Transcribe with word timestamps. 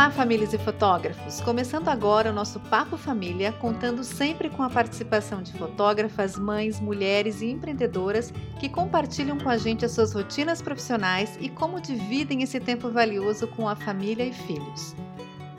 Olá, 0.00 0.10
famílias 0.10 0.54
e 0.54 0.56
fotógrafos! 0.56 1.42
Começando 1.42 1.88
agora 1.88 2.30
o 2.30 2.32
nosso 2.32 2.58
Papo 2.58 2.96
Família, 2.96 3.52
contando 3.52 4.02
sempre 4.02 4.48
com 4.48 4.62
a 4.62 4.70
participação 4.70 5.42
de 5.42 5.52
fotógrafas, 5.52 6.38
mães, 6.38 6.80
mulheres 6.80 7.42
e 7.42 7.50
empreendedoras 7.50 8.32
que 8.58 8.66
compartilham 8.66 9.36
com 9.36 9.50
a 9.50 9.58
gente 9.58 9.84
as 9.84 9.92
suas 9.92 10.14
rotinas 10.14 10.62
profissionais 10.62 11.36
e 11.38 11.50
como 11.50 11.82
dividem 11.82 12.42
esse 12.42 12.58
tempo 12.58 12.88
valioso 12.88 13.46
com 13.48 13.68
a 13.68 13.76
família 13.76 14.24
e 14.24 14.32
filhos. 14.32 14.96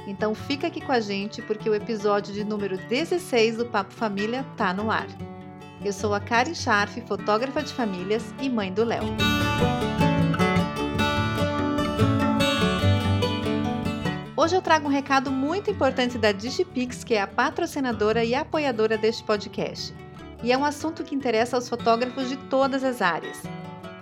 Então 0.07 0.33
fica 0.33 0.65
aqui 0.65 0.81
com 0.81 0.91
a 0.91 0.99
gente 0.99 1.39
porque 1.43 1.69
o 1.69 1.75
episódio 1.75 2.33
de 2.33 2.43
número 2.43 2.79
16 2.87 3.57
do 3.57 3.67
Papo 3.67 3.93
Família 3.93 4.43
tá 4.57 4.73
no 4.73 4.89
ar. 4.89 5.05
Eu 5.85 5.93
sou 5.93 6.15
a 6.15 6.19
Karen 6.19 6.55
Scharf, 6.55 6.99
fotógrafa 7.01 7.61
de 7.61 7.71
famílias 7.71 8.33
e 8.41 8.49
mãe 8.49 8.73
do 8.73 8.83
Léo. 8.83 9.03
Hoje 14.41 14.55
eu 14.55 14.61
trago 14.61 14.87
um 14.87 14.91
recado 14.91 15.29
muito 15.29 15.69
importante 15.69 16.17
da 16.17 16.31
Digipix, 16.31 17.03
que 17.03 17.13
é 17.13 17.21
a 17.21 17.27
patrocinadora 17.27 18.23
e 18.23 18.33
apoiadora 18.33 18.97
deste 18.97 19.23
podcast. 19.23 19.93
E 20.41 20.51
é 20.51 20.57
um 20.57 20.65
assunto 20.65 21.03
que 21.03 21.13
interessa 21.13 21.55
aos 21.55 21.69
fotógrafos 21.69 22.27
de 22.27 22.35
todas 22.49 22.83
as 22.83 23.03
áreas. 23.03 23.43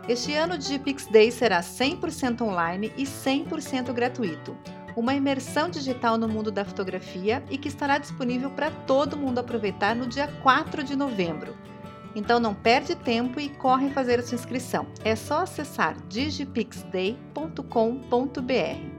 Este 0.08 0.34
ano 0.34 0.54
o 0.54 0.58
Digipix 0.58 1.08
Day 1.08 1.30
será 1.30 1.60
100% 1.60 2.42
online 2.42 2.94
e 2.96 3.04
100% 3.04 3.92
gratuito. 3.92 4.58
Uma 4.96 5.14
imersão 5.14 5.70
digital 5.70 6.18
no 6.18 6.30
mundo 6.30 6.52
da 6.52 6.64
fotografia 6.64 7.44
e 7.50 7.58
que 7.58 7.68
estará 7.68 7.98
disponível 7.98 8.50
para 8.50 8.72
todo 8.72 9.18
mundo 9.18 9.40
aproveitar 9.40 9.94
no 9.94 10.08
dia 10.08 10.30
4 10.42 10.86
de 10.86 10.96
novembro. 10.96 11.54
Então 12.16 12.40
não 12.40 12.56
perde 12.56 12.96
tempo 12.96 13.42
e 13.42 13.50
corre 13.50 13.90
fazer 13.90 14.20
a 14.20 14.24
sua 14.24 14.36
inscrição. 14.36 14.88
É 15.04 15.18
só 15.18 15.40
acessar 15.40 15.98
digipixday.com.br. 16.08 18.99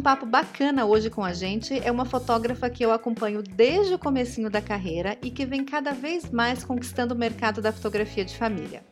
um 0.00 0.02
papo 0.02 0.24
bacana 0.24 0.86
hoje 0.86 1.10
com 1.10 1.22
a 1.22 1.34
gente 1.34 1.78
é 1.78 1.92
uma 1.92 2.06
fotógrafa 2.06 2.70
que 2.70 2.82
eu 2.82 2.90
acompanho 2.90 3.42
desde 3.42 3.92
o 3.92 3.98
comecinho 3.98 4.48
da 4.48 4.62
carreira 4.62 5.18
e 5.22 5.30
que 5.30 5.44
vem 5.44 5.62
cada 5.62 5.92
vez 5.92 6.30
mais 6.30 6.64
conquistando 6.64 7.12
o 7.12 7.18
mercado 7.18 7.60
da 7.60 7.70
fotografia 7.70 8.24
de 8.24 8.34
família. 8.34 8.82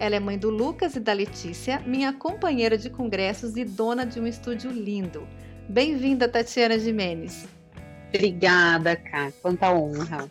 Ela 0.00 0.16
é 0.16 0.20
mãe 0.20 0.38
do 0.38 0.48
Lucas 0.48 0.96
e 0.96 1.00
da 1.00 1.12
Letícia, 1.12 1.82
minha 1.84 2.10
companheira 2.10 2.78
de 2.78 2.88
congressos 2.88 3.54
e 3.54 3.66
dona 3.66 4.06
de 4.06 4.18
um 4.18 4.26
estúdio 4.26 4.70
lindo. 4.70 5.28
Bem-vinda, 5.68 6.28
Tatiana 6.28 6.78
Jimenez. 6.78 7.48
Obrigada, 8.08 8.94
Cá. 8.94 9.32
Quanta 9.42 9.72
honra. 9.72 10.30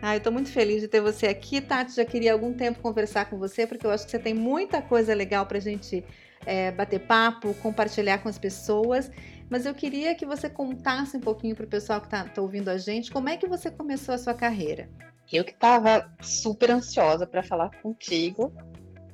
Ah, 0.00 0.16
eu 0.16 0.20
tô 0.20 0.30
muito 0.30 0.50
feliz 0.50 0.80
de 0.80 0.88
ter 0.88 1.02
você 1.02 1.26
aqui, 1.26 1.60
Tati. 1.60 1.94
Já 1.94 2.04
queria 2.04 2.32
algum 2.32 2.54
tempo 2.54 2.80
conversar 2.80 3.28
com 3.28 3.38
você, 3.38 3.66
porque 3.66 3.84
eu 3.84 3.90
acho 3.90 4.06
que 4.06 4.10
você 4.10 4.18
tem 4.18 4.32
muita 4.32 4.80
coisa 4.80 5.12
legal 5.12 5.44
pra 5.44 5.60
gente 5.60 6.02
é, 6.46 6.70
bater 6.70 7.00
papo, 7.00 7.52
compartilhar 7.54 8.18
com 8.18 8.28
as 8.28 8.38
pessoas. 8.38 9.10
Mas 9.50 9.66
eu 9.66 9.74
queria 9.74 10.14
que 10.14 10.24
você 10.24 10.48
contasse 10.48 11.16
um 11.16 11.20
pouquinho 11.20 11.54
para 11.54 11.66
o 11.66 11.68
pessoal 11.68 12.00
que 12.00 12.06
está 12.06 12.24
tá 12.24 12.40
ouvindo 12.40 12.70
a 12.70 12.78
gente 12.78 13.10
como 13.10 13.28
é 13.28 13.36
que 13.36 13.46
você 13.46 13.70
começou 13.70 14.14
a 14.14 14.18
sua 14.18 14.34
carreira. 14.34 14.88
Eu 15.30 15.44
que 15.44 15.52
estava 15.52 16.10
super 16.22 16.70
ansiosa 16.70 17.26
para 17.26 17.42
falar 17.42 17.70
contigo. 17.82 18.50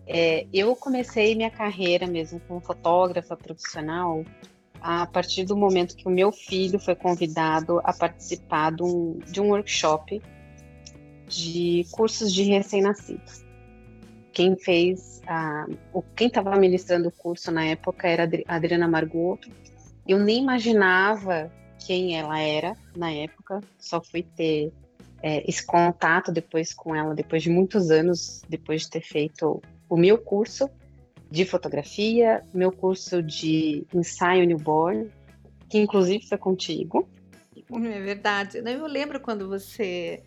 É, 0.06 0.46
eu 0.52 0.76
comecei 0.76 1.34
minha 1.34 1.50
carreira 1.50 2.06
mesmo 2.06 2.38
como 2.46 2.60
fotógrafa 2.60 3.36
profissional 3.36 4.24
a 4.86 5.06
partir 5.06 5.44
do 5.44 5.56
momento 5.56 5.96
que 5.96 6.06
o 6.06 6.10
meu 6.10 6.30
filho 6.30 6.78
foi 6.78 6.94
convidado 6.94 7.80
a 7.82 7.92
participar 7.92 8.70
de 8.70 8.82
um, 8.82 9.18
de 9.30 9.40
um 9.40 9.48
workshop 9.48 10.20
de 11.26 11.86
cursos 11.90 12.32
de 12.32 12.42
recém-nascidos 12.42 13.44
quem 14.34 14.56
fez 14.56 15.22
a, 15.26 15.66
o 15.92 16.02
quem 16.02 16.26
estava 16.26 16.54
ministrando 16.56 17.08
o 17.08 17.12
curso 17.12 17.50
na 17.52 17.64
época 17.64 18.08
era 18.08 18.28
a 18.48 18.56
Adriana 18.56 18.88
Margot. 18.88 19.38
Eu 20.06 20.18
nem 20.18 20.42
imaginava 20.42 21.50
quem 21.86 22.18
ela 22.18 22.38
era 22.38 22.76
na 22.96 23.10
época, 23.12 23.60
só 23.78 24.02
fui 24.02 24.22
ter 24.22 24.72
é, 25.22 25.48
esse 25.48 25.64
contato 25.64 26.32
depois 26.32 26.74
com 26.74 26.94
ela, 26.94 27.14
depois 27.14 27.42
de 27.42 27.48
muitos 27.48 27.90
anos, 27.90 28.42
depois 28.48 28.82
de 28.82 28.90
ter 28.90 29.00
feito 29.00 29.62
o 29.88 29.96
meu 29.96 30.18
curso 30.18 30.68
de 31.34 31.44
fotografia, 31.44 32.44
meu 32.54 32.70
curso 32.70 33.20
de 33.20 33.84
ensaio 33.92 34.46
newborn, 34.46 35.10
que 35.68 35.78
inclusive 35.78 36.24
foi 36.28 36.38
contigo. 36.38 37.08
É 37.68 38.00
verdade. 38.00 38.58
Eu 38.58 38.86
lembro 38.86 39.18
quando 39.18 39.48
você 39.48 40.22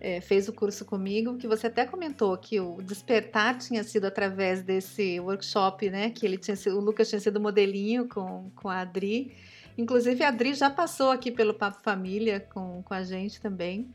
é, 0.00 0.20
fez 0.20 0.48
o 0.48 0.52
curso 0.52 0.84
comigo, 0.84 1.36
que 1.36 1.48
você 1.48 1.66
até 1.66 1.84
comentou 1.84 2.38
que 2.38 2.60
o 2.60 2.80
despertar 2.80 3.58
tinha 3.58 3.82
sido 3.82 4.04
através 4.04 4.62
desse 4.62 5.18
workshop, 5.18 5.90
né? 5.90 6.10
Que 6.10 6.24
ele 6.24 6.38
tinha 6.38 6.54
sido, 6.54 6.78
o 6.78 6.80
Lucas 6.80 7.08
tinha 7.08 7.20
sido 7.20 7.40
modelinho 7.40 8.08
com, 8.08 8.48
com 8.54 8.68
a 8.68 8.82
Adri. 8.82 9.32
Inclusive, 9.76 10.22
a 10.22 10.28
Adri 10.28 10.54
já 10.54 10.70
passou 10.70 11.10
aqui 11.10 11.32
pelo 11.32 11.54
Papo 11.54 11.82
Família 11.82 12.38
com, 12.38 12.84
com 12.84 12.94
a 12.94 13.02
gente 13.02 13.40
também. 13.40 13.88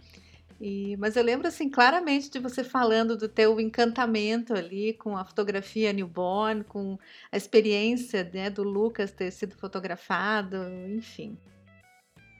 E, 0.59 0.97
mas 0.97 1.15
eu 1.15 1.23
lembro 1.23 1.47
assim 1.47 1.69
claramente 1.69 2.31
de 2.31 2.39
você 2.39 2.63
falando 2.63 3.15
do 3.15 3.29
teu 3.29 3.59
encantamento 3.59 4.53
ali 4.53 4.93
com 4.93 5.15
a 5.15 5.23
fotografia 5.23 5.93
newborn, 5.93 6.63
com 6.63 6.97
a 7.31 7.37
experiência 7.37 8.23
né, 8.33 8.49
do 8.49 8.63
Lucas 8.63 9.11
ter 9.11 9.29
sido 9.31 9.55
fotografado, 9.55 10.57
enfim. 10.87 11.37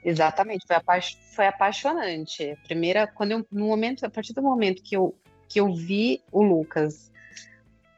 Exatamente, 0.04 0.66
foi, 0.66 0.76
apa 0.76 1.00
foi 1.34 1.46
apaixonante. 1.46 2.56
Primeira, 2.64 3.06
quando 3.06 3.32
eu, 3.32 3.46
no 3.52 3.66
momento, 3.66 4.04
a 4.04 4.10
partir 4.10 4.32
do 4.32 4.42
momento 4.42 4.82
que 4.82 4.96
eu, 4.96 5.14
que 5.48 5.60
eu 5.60 5.72
vi 5.72 6.22
o 6.32 6.42
Lucas 6.42 7.12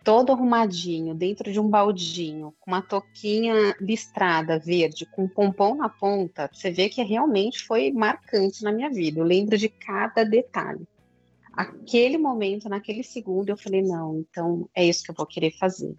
todo 0.05 0.33
arrumadinho, 0.33 1.15
dentro 1.15 1.53
de 1.53 1.61
um 1.61 1.69
baldinho, 1.69 2.55
com 2.59 2.71
uma 2.71 2.83
toquinha 2.83 3.75
listrada 3.81 4.59
verde, 4.59 5.07
com 5.07 5.25
um 5.25 5.29
pompom 5.29 5.75
na 5.75 5.89
ponta, 5.89 6.49
você 6.53 6.71
vê 6.71 6.89
que 6.89 7.03
realmente 7.03 7.65
foi 7.65 7.93
marcante 7.93 8.63
na 8.63 8.73
minha 8.73 8.91
vida. 8.91 9.21
Eu 9.21 9.25
lembro 9.25 9.57
de 9.59 9.69
cada 9.69 10.25
detalhe. 10.25 10.87
Aquele 11.53 12.17
momento, 12.17 12.69
naquele 12.69 13.03
segundo, 13.03 13.51
eu 13.51 13.57
falei: 13.57 13.83
não, 13.83 14.19
então 14.21 14.69
é 14.75 14.85
isso 14.85 15.03
que 15.03 15.11
eu 15.11 15.15
vou 15.15 15.27
querer 15.27 15.53
fazer. 15.59 15.95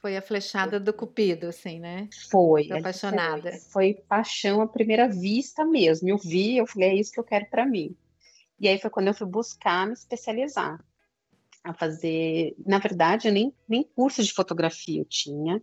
Foi 0.00 0.16
a 0.16 0.22
flechada 0.22 0.80
do 0.80 0.94
cupido, 0.94 1.48
assim, 1.48 1.78
né? 1.78 2.08
Foi. 2.30 2.68
Tô 2.68 2.78
apaixonada. 2.78 3.50
Foi, 3.50 3.92
foi, 3.92 3.94
paixão 4.08 4.62
à 4.62 4.66
primeira 4.66 5.06
vista 5.08 5.64
mesmo. 5.64 6.08
Eu 6.08 6.16
vi, 6.16 6.56
eu 6.56 6.66
falei, 6.66 6.90
é 6.90 6.94
isso 6.94 7.12
que 7.12 7.20
eu 7.20 7.24
quero 7.24 7.44
para 7.50 7.66
mim. 7.66 7.94
E 8.58 8.66
aí 8.66 8.78
foi 8.78 8.88
quando 8.88 9.08
eu 9.08 9.14
fui 9.14 9.26
buscar 9.26 9.86
me 9.86 9.92
especializar. 9.92 10.78
A 11.62 11.74
fazer, 11.74 12.54
na 12.64 12.78
verdade, 12.78 13.30
nem, 13.30 13.54
nem 13.68 13.82
curso 13.82 14.22
de 14.22 14.32
fotografia 14.32 15.00
eu 15.00 15.04
tinha. 15.04 15.62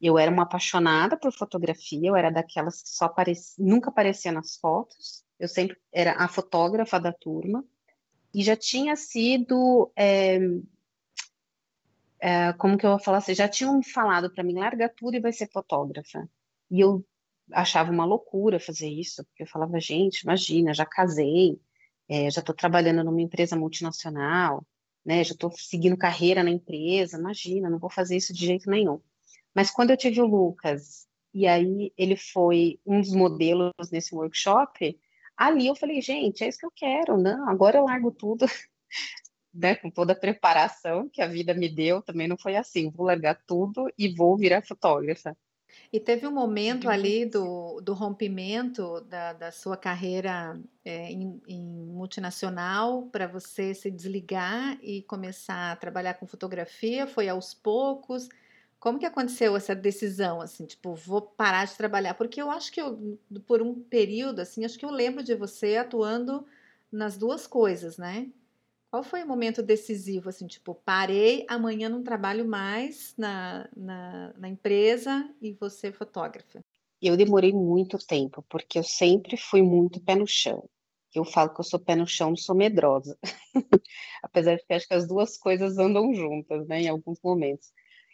Eu 0.00 0.18
era 0.18 0.30
uma 0.30 0.42
apaixonada 0.42 1.16
por 1.16 1.32
fotografia, 1.32 2.08
eu 2.08 2.16
era 2.16 2.30
daquelas 2.30 2.82
que 2.82 2.88
só 2.90 3.06
aparecia, 3.06 3.64
nunca 3.64 3.90
aparecia 3.90 4.32
nas 4.32 4.56
fotos. 4.56 5.24
Eu 5.38 5.48
sempre 5.48 5.76
era 5.92 6.12
a 6.12 6.28
fotógrafa 6.28 6.98
da 6.98 7.12
turma. 7.12 7.64
E 8.34 8.42
já 8.42 8.56
tinha 8.56 8.96
sido 8.96 9.90
é, 9.96 10.38
é, 12.20 12.52
como 12.54 12.76
que 12.76 12.84
eu 12.84 12.90
vou 12.90 12.98
falar 12.98 13.18
assim, 13.18 13.34
já 13.34 13.48
tinham 13.48 13.82
falado 13.82 14.30
para 14.30 14.44
mim, 14.44 14.58
larga 14.58 14.88
tudo 14.88 15.16
e 15.16 15.20
vai 15.20 15.32
ser 15.32 15.50
fotógrafa. 15.50 16.28
E 16.70 16.80
eu 16.80 17.04
achava 17.52 17.90
uma 17.90 18.04
loucura 18.04 18.58
fazer 18.58 18.88
isso, 18.88 19.24
porque 19.24 19.44
eu 19.44 19.46
falava, 19.46 19.78
gente, 19.78 20.22
imagina, 20.22 20.74
já 20.74 20.84
casei, 20.84 21.60
é, 22.08 22.30
já 22.30 22.40
estou 22.40 22.54
trabalhando 22.54 23.04
numa 23.04 23.20
empresa 23.20 23.56
multinacional, 23.56 24.66
né, 25.06 25.22
já 25.22 25.34
estou 25.34 25.52
seguindo 25.52 25.96
carreira 25.96 26.42
na 26.42 26.50
empresa, 26.50 27.16
imagina, 27.16 27.70
não 27.70 27.78
vou 27.78 27.88
fazer 27.88 28.16
isso 28.16 28.34
de 28.34 28.44
jeito 28.44 28.68
nenhum. 28.68 29.00
Mas 29.54 29.70
quando 29.70 29.90
eu 29.90 29.96
tive 29.96 30.20
o 30.20 30.26
Lucas, 30.26 31.06
e 31.32 31.46
aí 31.46 31.92
ele 31.96 32.16
foi 32.16 32.80
um 32.84 33.00
dos 33.00 33.12
modelos 33.12 33.72
nesse 33.92 34.12
workshop, 34.12 34.98
ali 35.36 35.68
eu 35.68 35.76
falei, 35.76 36.02
gente, 36.02 36.42
é 36.42 36.48
isso 36.48 36.58
que 36.58 36.66
eu 36.66 36.72
quero, 36.74 37.16
não, 37.16 37.48
agora 37.48 37.78
eu 37.78 37.84
largo 37.84 38.10
tudo, 38.10 38.46
né, 39.54 39.76
com 39.76 39.90
toda 39.90 40.12
a 40.12 40.18
preparação 40.18 41.08
que 41.08 41.22
a 41.22 41.28
vida 41.28 41.54
me 41.54 41.68
deu, 41.68 42.02
também 42.02 42.26
não 42.26 42.36
foi 42.36 42.56
assim, 42.56 42.90
vou 42.90 43.06
largar 43.06 43.40
tudo 43.46 43.88
e 43.96 44.12
vou 44.12 44.36
virar 44.36 44.66
fotógrafa. 44.66 45.36
E 45.92 46.00
teve 46.00 46.26
um 46.26 46.32
momento 46.32 46.88
ali 46.88 47.24
do, 47.24 47.80
do 47.80 47.94
rompimento 47.94 49.00
da, 49.02 49.32
da 49.32 49.52
sua 49.52 49.76
carreira 49.76 50.60
é, 50.84 51.10
em, 51.10 51.40
em, 51.46 51.62
multinacional 51.62 53.06
para 53.12 53.26
você 53.26 53.72
se 53.72 53.90
desligar 53.90 54.78
e 54.82 55.02
começar 55.02 55.72
a 55.72 55.76
trabalhar 55.76 56.14
com 56.14 56.26
fotografia? 56.26 57.06
Foi 57.06 57.28
aos 57.28 57.54
poucos? 57.54 58.28
Como 58.78 58.98
que 58.98 59.06
aconteceu 59.06 59.56
essa 59.56 59.74
decisão, 59.74 60.40
assim, 60.40 60.66
tipo, 60.66 60.94
vou 60.94 61.22
parar 61.22 61.64
de 61.64 61.74
trabalhar? 61.76 62.14
Porque 62.14 62.40
eu 62.40 62.50
acho 62.50 62.70
que 62.70 62.80
eu, 62.80 63.18
por 63.46 63.62
um 63.62 63.74
período, 63.74 64.40
assim, 64.40 64.64
acho 64.64 64.78
que 64.78 64.84
eu 64.84 64.90
lembro 64.90 65.22
de 65.22 65.34
você 65.34 65.76
atuando 65.76 66.46
nas 66.92 67.16
duas 67.16 67.46
coisas, 67.46 67.96
né? 67.96 68.28
Qual 68.96 69.04
foi 69.04 69.22
o 69.22 69.28
momento 69.28 69.62
decisivo, 69.62 70.30
assim, 70.30 70.46
tipo, 70.46 70.74
parei, 70.74 71.44
amanhã 71.50 71.86
não 71.86 72.02
trabalho 72.02 72.48
mais 72.48 73.14
na, 73.18 73.68
na, 73.76 74.32
na 74.38 74.48
empresa 74.48 75.30
e 75.38 75.52
você 75.52 75.92
fotógrafa? 75.92 76.64
Eu 77.02 77.14
demorei 77.14 77.52
muito 77.52 77.98
tempo, 77.98 78.42
porque 78.48 78.78
eu 78.78 78.82
sempre 78.82 79.36
fui 79.36 79.60
muito 79.60 80.00
pé 80.00 80.14
no 80.14 80.26
chão. 80.26 80.66
Eu 81.14 81.26
falo 81.26 81.52
que 81.52 81.60
eu 81.60 81.64
sou 81.64 81.78
pé 81.78 81.94
no 81.94 82.06
chão, 82.06 82.30
não 82.30 82.36
sou 82.38 82.54
medrosa. 82.54 83.18
Apesar 84.22 84.56
de 84.56 84.64
que 84.64 84.72
acho 84.72 84.88
que 84.88 84.94
as 84.94 85.06
duas 85.06 85.36
coisas 85.36 85.76
andam 85.76 86.14
juntas, 86.14 86.66
né, 86.66 86.80
em 86.80 86.88
alguns 86.88 87.20
momentos. 87.22 87.70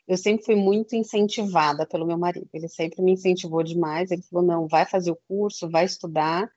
Eu 0.09 0.17
sempre 0.17 0.45
fui 0.45 0.57
muito 0.57 0.97
incentivada 0.97 1.87
pelo 1.87 2.05
meu 2.05 2.19
marido. 2.19 2.49
Ele 2.53 2.67
sempre 2.67 3.01
me 3.03 3.13
incentivou 3.13 3.63
demais. 3.63 4.11
Ele 4.11 4.23
falou: 4.23 4.45
não, 4.45 4.67
vai 4.67 4.85
fazer 4.85 5.13
o 5.13 5.21
curso, 5.29 5.71
vai 5.71 5.85
estudar, 5.85 6.51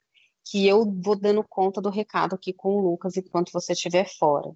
que 0.46 0.68
eu 0.68 0.86
vou 1.02 1.16
dando 1.16 1.44
conta 1.44 1.82
do 1.82 1.90
recado 1.90 2.36
aqui 2.36 2.54
com 2.54 2.76
o 2.76 2.82
Lucas 2.82 3.18
enquanto 3.18 3.52
você 3.52 3.74
estiver 3.74 4.08
fora. 4.08 4.54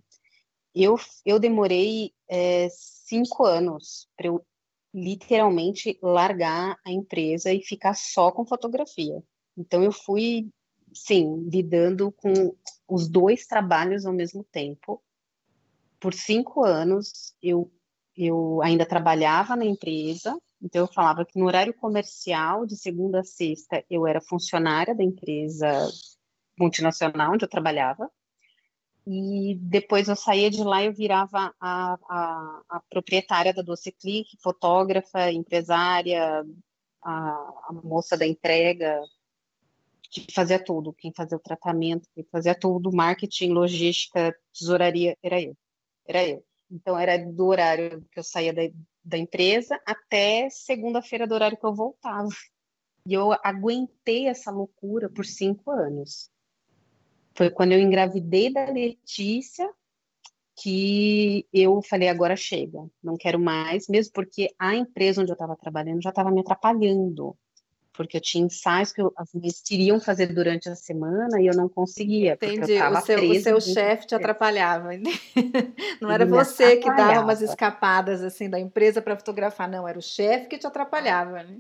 Eu, 0.74 0.96
eu 1.26 1.40
demorei 1.40 2.14
é, 2.30 2.68
cinco 2.70 3.44
anos 3.44 4.08
para 4.16 4.28
eu 4.28 4.46
literalmente 4.94 5.98
largar 6.02 6.78
a 6.86 6.92
empresa 6.92 7.52
e 7.52 7.64
ficar 7.64 7.96
só 7.96 8.32
com 8.32 8.46
fotografia. 8.46 9.22
Então 9.58 9.84
eu 9.84 9.92
fui, 9.92 10.48
sim, 10.94 11.48
lidando 11.50 12.12
com 12.12 12.56
os 12.88 13.10
dois 13.10 13.48
trabalhos 13.48 14.06
ao 14.06 14.14
mesmo 14.14 14.44
tempo. 14.52 15.02
Por 16.00 16.14
cinco 16.14 16.64
anos 16.64 17.36
eu 17.42 17.72
eu 18.22 18.62
ainda 18.62 18.86
trabalhava 18.86 19.56
na 19.56 19.64
empresa, 19.64 20.38
então 20.62 20.82
eu 20.82 20.88
falava 20.88 21.26
que 21.26 21.40
no 21.40 21.46
horário 21.46 21.74
comercial, 21.74 22.66
de 22.66 22.76
segunda 22.76 23.22
a 23.22 23.24
sexta, 23.24 23.84
eu 23.90 24.06
era 24.06 24.22
funcionária 24.22 24.94
da 24.96 25.04
empresa 25.04 25.68
multinacional 26.58 27.34
onde 27.34 27.46
eu 27.46 27.50
trabalhava, 27.50 28.10
e 29.08 29.56
depois 29.62 30.08
eu 30.08 30.16
saía 30.16 30.52
de 30.52 30.64
lá 30.64 30.84
e 30.84 30.88
eu 30.88 30.94
virava 30.94 31.54
a, 31.60 31.94
a, 31.94 32.62
a 32.70 32.82
proprietária 32.90 33.54
da 33.54 33.62
Doce 33.62 33.92
Clique, 33.92 34.38
fotógrafa, 34.42 35.32
empresária, 35.32 36.46
a, 37.02 37.12
a, 37.12 37.74
moça 37.84 38.16
da 38.18 38.28
entrega, 38.28 39.02
que 40.12 40.28
fazia 40.32 40.64
tudo, 40.64 40.94
quem 40.94 41.14
fazia 41.16 41.38
o 41.38 41.42
tratamento, 41.42 42.08
quem 42.14 42.24
fazia 42.32 42.54
tudo, 42.54 42.92
marketing, 42.92 43.52
logística, 43.52 44.36
tesouraria, 44.54 45.18
era 45.24 45.42
eu. 45.42 45.58
Era 46.06 46.28
eu. 46.28 46.46
Então, 46.70 46.98
era 46.98 47.18
do 47.18 47.48
horário 47.48 48.06
que 48.12 48.20
eu 48.20 48.24
saía 48.24 48.54
da, 48.54 48.62
da 49.10 49.18
empresa 49.18 49.80
até 49.86 50.50
segunda-feira 50.50 51.28
do 51.28 51.34
horário 51.34 51.58
que 51.58 51.66
eu 51.66 51.74
voltava. 51.74 52.30
E 53.06 53.14
eu 53.14 53.34
aguentei 53.44 54.28
essa 54.28 54.52
loucura 54.52 55.10
por 55.10 55.26
cinco 55.26 55.72
anos. 55.72 56.30
Foi 57.36 57.50
quando 57.50 57.72
eu 57.72 57.80
engravidei 57.80 58.52
da 58.52 58.66
Letícia 58.66 59.70
que 60.62 61.48
eu 61.54 61.82
falei, 61.82 62.10
agora 62.10 62.36
chega, 62.36 62.80
não 63.02 63.16
quero 63.16 63.40
mais, 63.40 63.88
mesmo 63.88 64.12
porque 64.14 64.54
a 64.60 64.76
empresa 64.76 65.22
onde 65.22 65.32
eu 65.32 65.36
estava 65.36 65.56
trabalhando 65.56 66.02
já 66.02 66.10
estava 66.10 66.30
me 66.30 66.42
atrapalhando 66.42 67.36
porque 67.94 68.18
eu 68.18 68.22
tinha 68.22 68.46
ensaios 68.46 68.92
que 68.92 69.02
eu, 69.02 69.12
as 69.18 69.34
meninas 69.34 69.62
queriam 69.62 70.00
fazer 70.00 70.28
durante 70.28 70.70
a 70.70 70.76
semana 70.76 71.42
e 71.42 71.48
eu 71.48 71.56
não 71.56 71.68
conseguia. 71.68 72.34
Entendi. 72.34 72.78
o 72.82 73.02
seu, 73.02 73.30
o 73.30 73.42
seu 73.42 73.62
chefe 73.62 74.08
te 74.08 74.16
atrapalhava. 74.16 74.90
Não 76.02 76.10
era 76.10 76.26
você 76.26 76.78
que 76.78 76.88
dava 76.88 77.22
umas 77.22 77.42
escapadas 77.42 78.24
assim 78.24 78.50
da 78.50 78.60
empresa 78.60 79.02
para 79.02 79.18
fotografar, 79.18 79.70
não, 79.70 79.88
era 79.88 80.00
o 80.00 80.02
chefe 80.02 80.48
que 80.48 80.58
te 80.58 80.66
atrapalhava. 80.66 81.44
Né? 81.44 81.58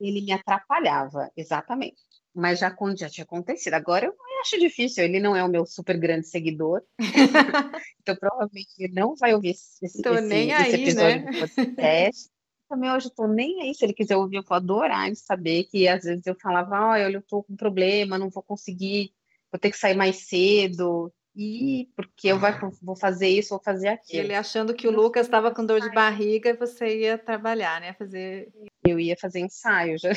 Ele 0.00 0.20
me 0.20 0.32
atrapalhava, 0.32 1.30
exatamente. 1.36 1.96
Mas 2.34 2.58
já, 2.58 2.74
já 2.96 3.08
tinha 3.08 3.24
acontecido. 3.24 3.74
Agora 3.74 4.06
eu 4.06 4.14
acho 4.40 4.58
difícil, 4.58 5.04
ele 5.04 5.18
não 5.18 5.34
é 5.34 5.42
o 5.42 5.48
meu 5.48 5.66
super 5.66 5.98
grande 5.98 6.26
seguidor. 6.28 6.82
então 8.00 8.16
provavelmente 8.16 8.68
ele 8.78 8.92
não 8.92 9.14
vai 9.16 9.34
ouvir 9.34 9.50
esse, 9.50 9.84
esse, 9.84 10.02
nem 10.22 10.50
esse 10.50 10.62
aí, 10.62 10.82
episódio 10.82 11.24
né? 11.24 11.32
do 11.32 11.38
podcast 11.38 12.30
também 12.70 12.90
hoje 12.92 13.08
eu 13.08 13.10
tô 13.10 13.26
nem 13.26 13.60
aí. 13.60 13.74
Se 13.74 13.84
ele 13.84 13.92
quiser 13.92 14.16
ouvir, 14.16 14.36
eu 14.36 14.44
vou 14.44 14.56
adorar 14.56 15.14
saber 15.16 15.64
que 15.64 15.88
às 15.88 16.04
vezes 16.04 16.24
eu 16.24 16.36
falava, 16.40 16.80
olha, 16.90 17.10
eu 17.10 17.22
tô 17.22 17.42
com 17.42 17.56
problema, 17.56 18.16
não 18.16 18.30
vou 18.30 18.42
conseguir, 18.42 19.12
vou 19.50 19.58
ter 19.58 19.72
que 19.72 19.76
sair 19.76 19.96
mais 19.96 20.28
cedo. 20.28 21.12
E 21.34 21.88
porque 21.96 22.28
eu 22.28 22.38
vai, 22.38 22.58
vou 22.82 22.96
fazer 22.96 23.28
isso, 23.28 23.50
vou 23.50 23.62
fazer 23.62 23.88
aquilo. 23.88 24.24
Ele 24.24 24.34
achando 24.34 24.74
que 24.74 24.86
o 24.86 24.90
Lucas 24.90 25.26
estava 25.26 25.52
com 25.52 25.64
dor 25.64 25.80
de 25.80 25.90
barriga 25.92 26.50
e 26.50 26.56
você 26.56 27.00
ia 27.00 27.18
trabalhar, 27.18 27.80
né? 27.80 27.92
Fazer. 27.94 28.52
Eu 28.86 28.98
ia 28.98 29.16
fazer 29.16 29.40
ensaio 29.40 29.98
já. 29.98 30.10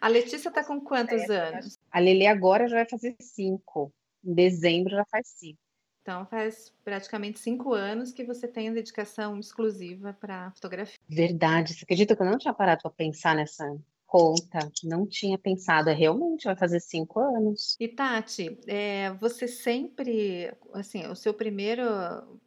A 0.00 0.08
Letícia 0.08 0.48
está 0.48 0.64
com 0.64 0.80
quantos 0.80 1.28
é, 1.28 1.36
anos? 1.36 1.78
A 1.90 1.98
Lele 1.98 2.26
agora 2.26 2.66
já 2.68 2.76
vai 2.76 2.88
fazer 2.88 3.14
cinco. 3.20 3.92
Em 4.24 4.34
dezembro 4.34 4.90
já 4.90 5.04
faz 5.10 5.28
cinco. 5.36 5.58
Então 6.02 6.24
faz 6.26 6.72
praticamente 6.82 7.38
cinco 7.38 7.74
anos 7.74 8.12
que 8.12 8.24
você 8.24 8.48
tem 8.48 8.72
dedicação 8.72 9.38
exclusiva 9.38 10.16
para 10.18 10.50
fotografia. 10.52 10.98
Verdade. 11.08 11.74
Você 11.74 11.84
acredita 11.84 12.16
que 12.16 12.22
eu 12.22 12.26
não 12.26 12.38
tinha 12.38 12.54
parado 12.54 12.82
para 12.82 12.90
pensar 12.90 13.34
nessa 13.34 13.64
conta? 14.06 14.70
Não 14.82 15.06
tinha 15.06 15.38
pensado. 15.38 15.90
É, 15.90 15.92
realmente 15.92 16.44
vai 16.44 16.56
fazer 16.56 16.80
cinco 16.80 17.20
anos. 17.20 17.76
E 17.78 17.86
Tati, 17.86 18.58
é, 18.66 19.12
você 19.20 19.46
sempre, 19.46 20.52
assim, 20.72 21.06
o 21.06 21.14
seu 21.14 21.34
primeiro 21.34 21.84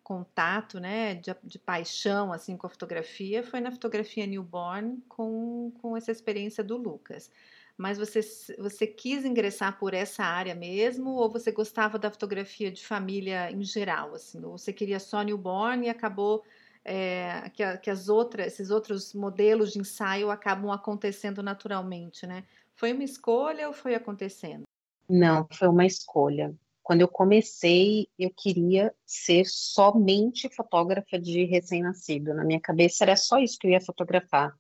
contato, 0.04 0.80
né, 0.80 1.16
de, 1.16 1.34
de, 1.44 1.58
paixão, 1.58 2.34
assim, 2.34 2.58
com 2.58 2.68
a 2.68 2.70
fotografia 2.70 3.44
foi 3.44 3.62
na 3.62 3.72
fotografia 3.72 4.28
newborn 4.28 5.02
com, 5.08 5.72
com 5.80 5.96
essa 5.96 6.12
experiência 6.12 6.64
do 6.64 6.76
Lucas 6.76 7.32
mas 7.78 7.98
você, 7.98 8.22
você 8.58 8.86
quis 8.86 9.26
ingressar 9.26 9.78
por 9.78 9.94
essa 9.94 10.24
área 10.24 10.54
mesmo 10.54 11.12
ou 11.12 11.32
você 11.32 11.52
gostava 11.52 11.98
da 11.98 12.12
fotografia 12.12 12.72
de 12.72 12.86
família 12.86 13.52
em 13.52 13.64
geral, 13.64 14.14
assim, 14.14 14.44
ou 14.44 14.58
você 14.58 14.72
queria 14.72 15.00
só 15.00 15.22
newborn 15.22 15.86
e 15.86 15.90
acabou 15.90 16.44
é, 16.86 17.50
que, 17.52 17.78
que 17.78 17.90
as 17.90 18.10
outras, 18.10 18.48
esses 18.48 18.70
outros 18.70 19.14
modelos 19.14 19.72
de 19.72 19.80
ensaio 19.80 20.30
acabam 20.30 20.72
acontecendo 20.72 21.42
naturalmente, 21.42 22.28
né? 22.28 22.44
Foi 22.76 22.92
uma 22.92 23.04
escolha 23.04 23.68
ou 23.68 23.74
foi 23.74 23.96
acontecendo? 23.96 24.64
Não, 25.10 25.48
foi 25.52 25.68
uma 25.68 25.86
escolha. 25.86 26.56
Quando 26.82 27.02
eu 27.02 27.08
comecei, 27.08 28.10
eu 28.20 28.30
queria 28.36 28.94
ser 29.06 29.46
somente 29.46 30.54
fotógrafa 30.54 31.18
de 31.18 31.46
recém-nascido. 31.46 32.34
Na 32.34 32.44
minha 32.44 32.60
cabeça 32.60 33.06
era 33.06 33.16
só 33.16 33.38
isso 33.40 33.58
que 33.58 33.68
eu 33.68 33.72
ia 33.72 33.80
fotografar. 33.80 34.54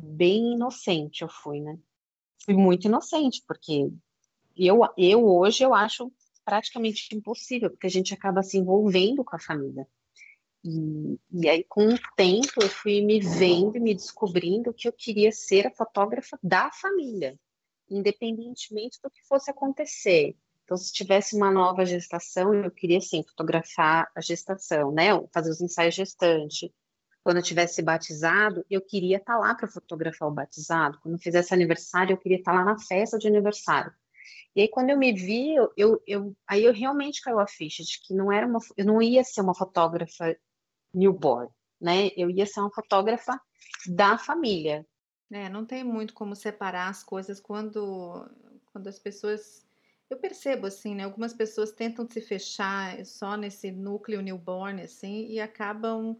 Bem 0.00 0.54
inocente 0.54 1.22
eu 1.22 1.28
fui, 1.28 1.60
né? 1.60 1.78
Fui 2.44 2.54
muito 2.54 2.86
inocente, 2.86 3.42
porque 3.46 3.90
eu, 4.56 4.80
eu 4.96 5.24
hoje 5.26 5.62
eu 5.62 5.74
acho 5.74 6.10
praticamente 6.44 7.14
impossível, 7.14 7.70
porque 7.70 7.86
a 7.86 7.90
gente 7.90 8.14
acaba 8.14 8.42
se 8.42 8.56
envolvendo 8.56 9.24
com 9.24 9.36
a 9.36 9.38
família. 9.38 9.86
E, 10.64 11.18
e 11.30 11.48
aí, 11.48 11.64
com 11.64 11.86
o 11.86 11.98
tempo, 12.16 12.60
eu 12.60 12.68
fui 12.68 13.00
me 13.00 13.20
vendo 13.20 13.76
e 13.76 13.80
me 13.80 13.94
descobrindo 13.94 14.74
que 14.74 14.88
eu 14.88 14.92
queria 14.92 15.30
ser 15.30 15.66
a 15.66 15.70
fotógrafa 15.70 16.38
da 16.42 16.70
família, 16.72 17.38
independentemente 17.88 18.98
do 19.02 19.10
que 19.10 19.22
fosse 19.26 19.50
acontecer. 19.50 20.36
Então, 20.64 20.76
se 20.76 20.92
tivesse 20.92 21.36
uma 21.36 21.50
nova 21.50 21.86
gestação, 21.86 22.52
eu 22.52 22.70
queria, 22.70 23.00
sim, 23.00 23.22
fotografar 23.22 24.10
a 24.14 24.20
gestação, 24.20 24.90
né? 24.90 25.08
Fazer 25.32 25.50
os 25.50 25.60
ensaios 25.60 25.94
gestantes, 25.94 26.68
quando 27.28 27.36
eu 27.36 27.42
tivesse 27.42 27.82
batizado, 27.82 28.64
eu 28.70 28.80
queria 28.80 29.18
estar 29.18 29.34
tá 29.34 29.38
lá 29.38 29.54
para 29.54 29.68
fotografar 29.68 30.26
o 30.26 30.32
batizado. 30.32 30.98
Quando 31.02 31.16
eu 31.16 31.20
fizesse 31.20 31.52
aniversário, 31.52 32.14
eu 32.14 32.16
queria 32.16 32.38
estar 32.38 32.52
tá 32.52 32.58
lá 32.58 32.64
na 32.64 32.78
festa 32.78 33.18
de 33.18 33.28
aniversário. 33.28 33.92
E 34.56 34.62
aí, 34.62 34.68
quando 34.68 34.88
eu 34.88 34.96
me 34.96 35.12
vi, 35.12 35.54
eu, 35.76 36.02
eu, 36.06 36.34
aí 36.46 36.64
eu 36.64 36.72
realmente 36.72 37.20
caiu 37.20 37.38
a 37.38 37.46
ficha 37.46 37.82
de 37.82 38.00
que 38.00 38.14
não 38.14 38.32
era 38.32 38.46
uma, 38.46 38.60
eu 38.78 38.86
não 38.86 39.02
ia 39.02 39.22
ser 39.22 39.42
uma 39.42 39.54
fotógrafa 39.54 40.34
newborn, 40.94 41.50
né? 41.78 42.08
Eu 42.16 42.30
ia 42.30 42.46
ser 42.46 42.60
uma 42.60 42.72
fotógrafa 42.72 43.38
da 43.86 44.16
família. 44.16 44.86
É, 45.30 45.50
não 45.50 45.66
tem 45.66 45.84
muito 45.84 46.14
como 46.14 46.34
separar 46.34 46.88
as 46.88 47.02
coisas 47.02 47.38
quando, 47.38 48.26
quando 48.72 48.86
as 48.86 48.98
pessoas 48.98 49.66
eu 50.08 50.16
percebo 50.16 50.66
assim, 50.66 50.94
né? 50.94 51.04
Algumas 51.04 51.34
pessoas 51.34 51.72
tentam 51.72 52.08
se 52.08 52.22
fechar 52.22 53.04
só 53.04 53.36
nesse 53.36 53.70
núcleo 53.70 54.22
newborn, 54.22 54.80
assim, 54.80 55.26
e 55.26 55.38
acabam 55.38 56.18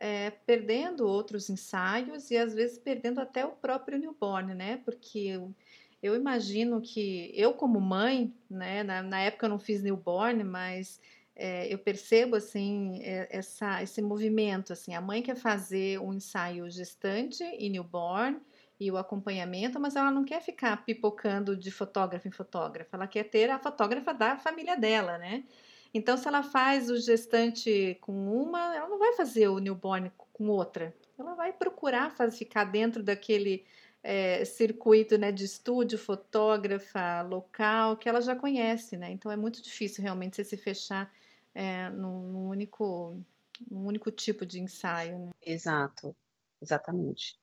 é, 0.00 0.30
perdendo 0.30 1.06
outros 1.06 1.50
ensaios 1.50 2.30
e 2.30 2.36
às 2.36 2.54
vezes 2.54 2.78
perdendo 2.78 3.20
até 3.20 3.44
o 3.44 3.50
próprio 3.50 3.98
newborn, 3.98 4.54
né? 4.54 4.78
Porque 4.78 5.18
eu, 5.18 5.54
eu 6.02 6.16
imagino 6.16 6.80
que 6.80 7.30
eu 7.34 7.52
como 7.52 7.78
mãe, 7.78 8.34
né? 8.48 8.82
Na, 8.82 9.02
na 9.02 9.20
época 9.20 9.44
eu 9.44 9.50
não 9.50 9.58
fiz 9.58 9.82
newborn, 9.82 10.42
mas 10.42 10.98
é, 11.36 11.72
eu 11.72 11.78
percebo 11.78 12.36
assim 12.36 13.00
essa, 13.02 13.82
esse 13.82 14.00
movimento, 14.00 14.72
assim, 14.72 14.94
a 14.94 15.00
mãe 15.00 15.22
quer 15.22 15.36
fazer 15.36 16.00
um 16.00 16.14
ensaio 16.14 16.68
gestante 16.70 17.44
e 17.58 17.68
newborn 17.68 18.40
e 18.78 18.90
o 18.90 18.96
acompanhamento, 18.96 19.78
mas 19.78 19.96
ela 19.96 20.10
não 20.10 20.24
quer 20.24 20.40
ficar 20.40 20.84
pipocando 20.84 21.54
de 21.54 21.70
fotógrafo 21.70 22.26
em 22.26 22.30
fotógrafa, 22.30 22.96
ela 22.96 23.06
quer 23.06 23.24
ter 23.24 23.50
a 23.50 23.58
fotógrafa 23.58 24.14
da 24.14 24.38
família 24.38 24.76
dela, 24.76 25.18
né? 25.18 25.44
Então, 25.92 26.16
se 26.16 26.28
ela 26.28 26.42
faz 26.42 26.88
o 26.88 26.96
gestante 26.96 27.98
com 28.00 28.12
uma, 28.32 28.76
ela 28.76 28.88
não 28.88 28.98
vai 28.98 29.12
fazer 29.14 29.48
o 29.48 29.58
newborn 29.58 30.10
com 30.32 30.48
outra. 30.48 30.94
Ela 31.18 31.34
vai 31.34 31.52
procurar 31.52 32.14
ficar 32.30 32.64
dentro 32.64 33.02
daquele 33.02 33.64
é, 34.02 34.44
circuito 34.44 35.18
né, 35.18 35.32
de 35.32 35.44
estúdio, 35.44 35.98
fotógrafa, 35.98 37.22
local, 37.22 37.96
que 37.96 38.08
ela 38.08 38.20
já 38.20 38.34
conhece, 38.36 38.96
né? 38.96 39.10
Então 39.10 39.30
é 39.30 39.36
muito 39.36 39.62
difícil 39.62 40.02
realmente 40.02 40.36
você 40.36 40.44
se 40.44 40.56
fechar 40.56 41.12
é, 41.54 41.90
num, 41.90 42.32
num 42.32 42.48
único, 42.48 43.20
num 43.70 43.86
único 43.86 44.10
tipo 44.10 44.46
de 44.46 44.60
ensaio. 44.60 45.18
Né? 45.18 45.30
Exato, 45.42 46.14
exatamente. 46.60 47.39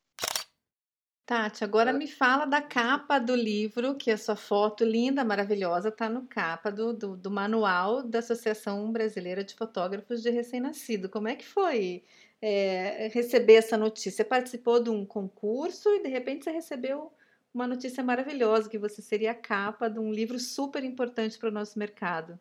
Tati, 1.28 1.62
agora 1.62 1.92
me 1.92 2.08
fala 2.08 2.46
da 2.46 2.62
capa 2.62 3.20
do 3.20 3.36
livro, 3.36 3.96
que 3.96 4.10
a 4.10 4.18
sua 4.18 4.38
foto 4.38 4.86
linda, 4.86 5.26
maravilhosa, 5.26 5.90
está 5.90 6.08
no 6.08 6.26
capa 6.26 6.72
do, 6.72 6.94
do, 6.94 7.18
do, 7.18 7.30
manual 7.30 8.02
da 8.02 8.20
Associação 8.20 8.90
Brasileira 8.94 9.44
de 9.44 9.54
Fotógrafos 9.54 10.24
de 10.24 10.30
Recém-Nascido. 10.30 11.10
Como 11.10 11.28
é 11.28 11.36
que 11.36 11.46
foi 11.46 12.06
é, 12.42 13.10
receber 13.14 13.56
essa 13.56 13.76
notícia? 13.76 14.10
Você 14.10 14.24
participou 14.24 14.82
de 14.82 14.90
um 14.90 15.06
concurso 15.06 15.90
e 15.90 16.02
de 16.02 16.08
repente 16.08 16.46
você 16.46 16.52
recebeu 16.52 17.12
uma 17.54 17.68
notícia 17.68 18.02
maravilhosa, 18.02 18.70
que 18.70 18.78
você 18.78 19.02
seria 19.02 19.32
a 19.32 19.36
capa 19.36 19.90
de 19.90 20.00
um 20.00 20.14
livro 20.14 20.40
super 20.40 20.82
importante 20.86 21.38
para 21.38 21.50
o 21.50 21.52
nosso 21.52 21.78
mercado. 21.78 22.40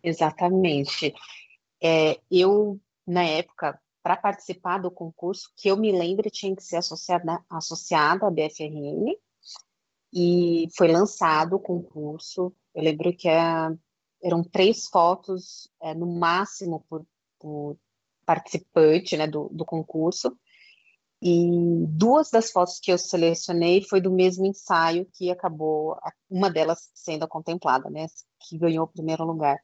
Exatamente. 0.00 1.12
É, 1.82 2.20
eu, 2.30 2.78
na 3.04 3.24
época, 3.24 3.80
para 4.08 4.16
participar 4.16 4.78
do 4.78 4.90
concurso, 4.90 5.52
que 5.54 5.68
eu 5.68 5.76
me 5.76 5.92
lembro, 5.92 6.30
tinha 6.30 6.56
que 6.56 6.62
ser 6.62 6.76
associada, 6.76 7.44
associada 7.50 8.26
à 8.26 8.30
BFRN, 8.30 9.14
e 10.10 10.66
foi 10.74 10.88
lançado 10.90 11.56
o 11.56 11.60
concurso. 11.60 12.50
Eu 12.74 12.84
lembro 12.84 13.14
que 13.14 13.28
é, 13.28 13.38
eram 14.24 14.42
três 14.42 14.86
fotos, 14.86 15.70
é, 15.82 15.92
no 15.92 16.06
máximo, 16.06 16.86
por, 16.88 17.06
por 17.38 17.76
participante 18.24 19.14
né, 19.14 19.26
do, 19.26 19.50
do 19.50 19.62
concurso, 19.62 20.34
e 21.20 21.84
duas 21.88 22.30
das 22.30 22.50
fotos 22.50 22.80
que 22.80 22.90
eu 22.90 22.96
selecionei 22.96 23.82
foi 23.82 24.00
do 24.00 24.10
mesmo 24.10 24.46
ensaio 24.46 25.04
que 25.12 25.30
acabou, 25.30 25.98
uma 26.30 26.50
delas 26.50 26.90
sendo 26.94 27.28
contemplada, 27.28 27.90
né, 27.90 28.06
que 28.40 28.56
ganhou 28.56 28.86
o 28.86 28.90
primeiro 28.90 29.26
lugar. 29.26 29.58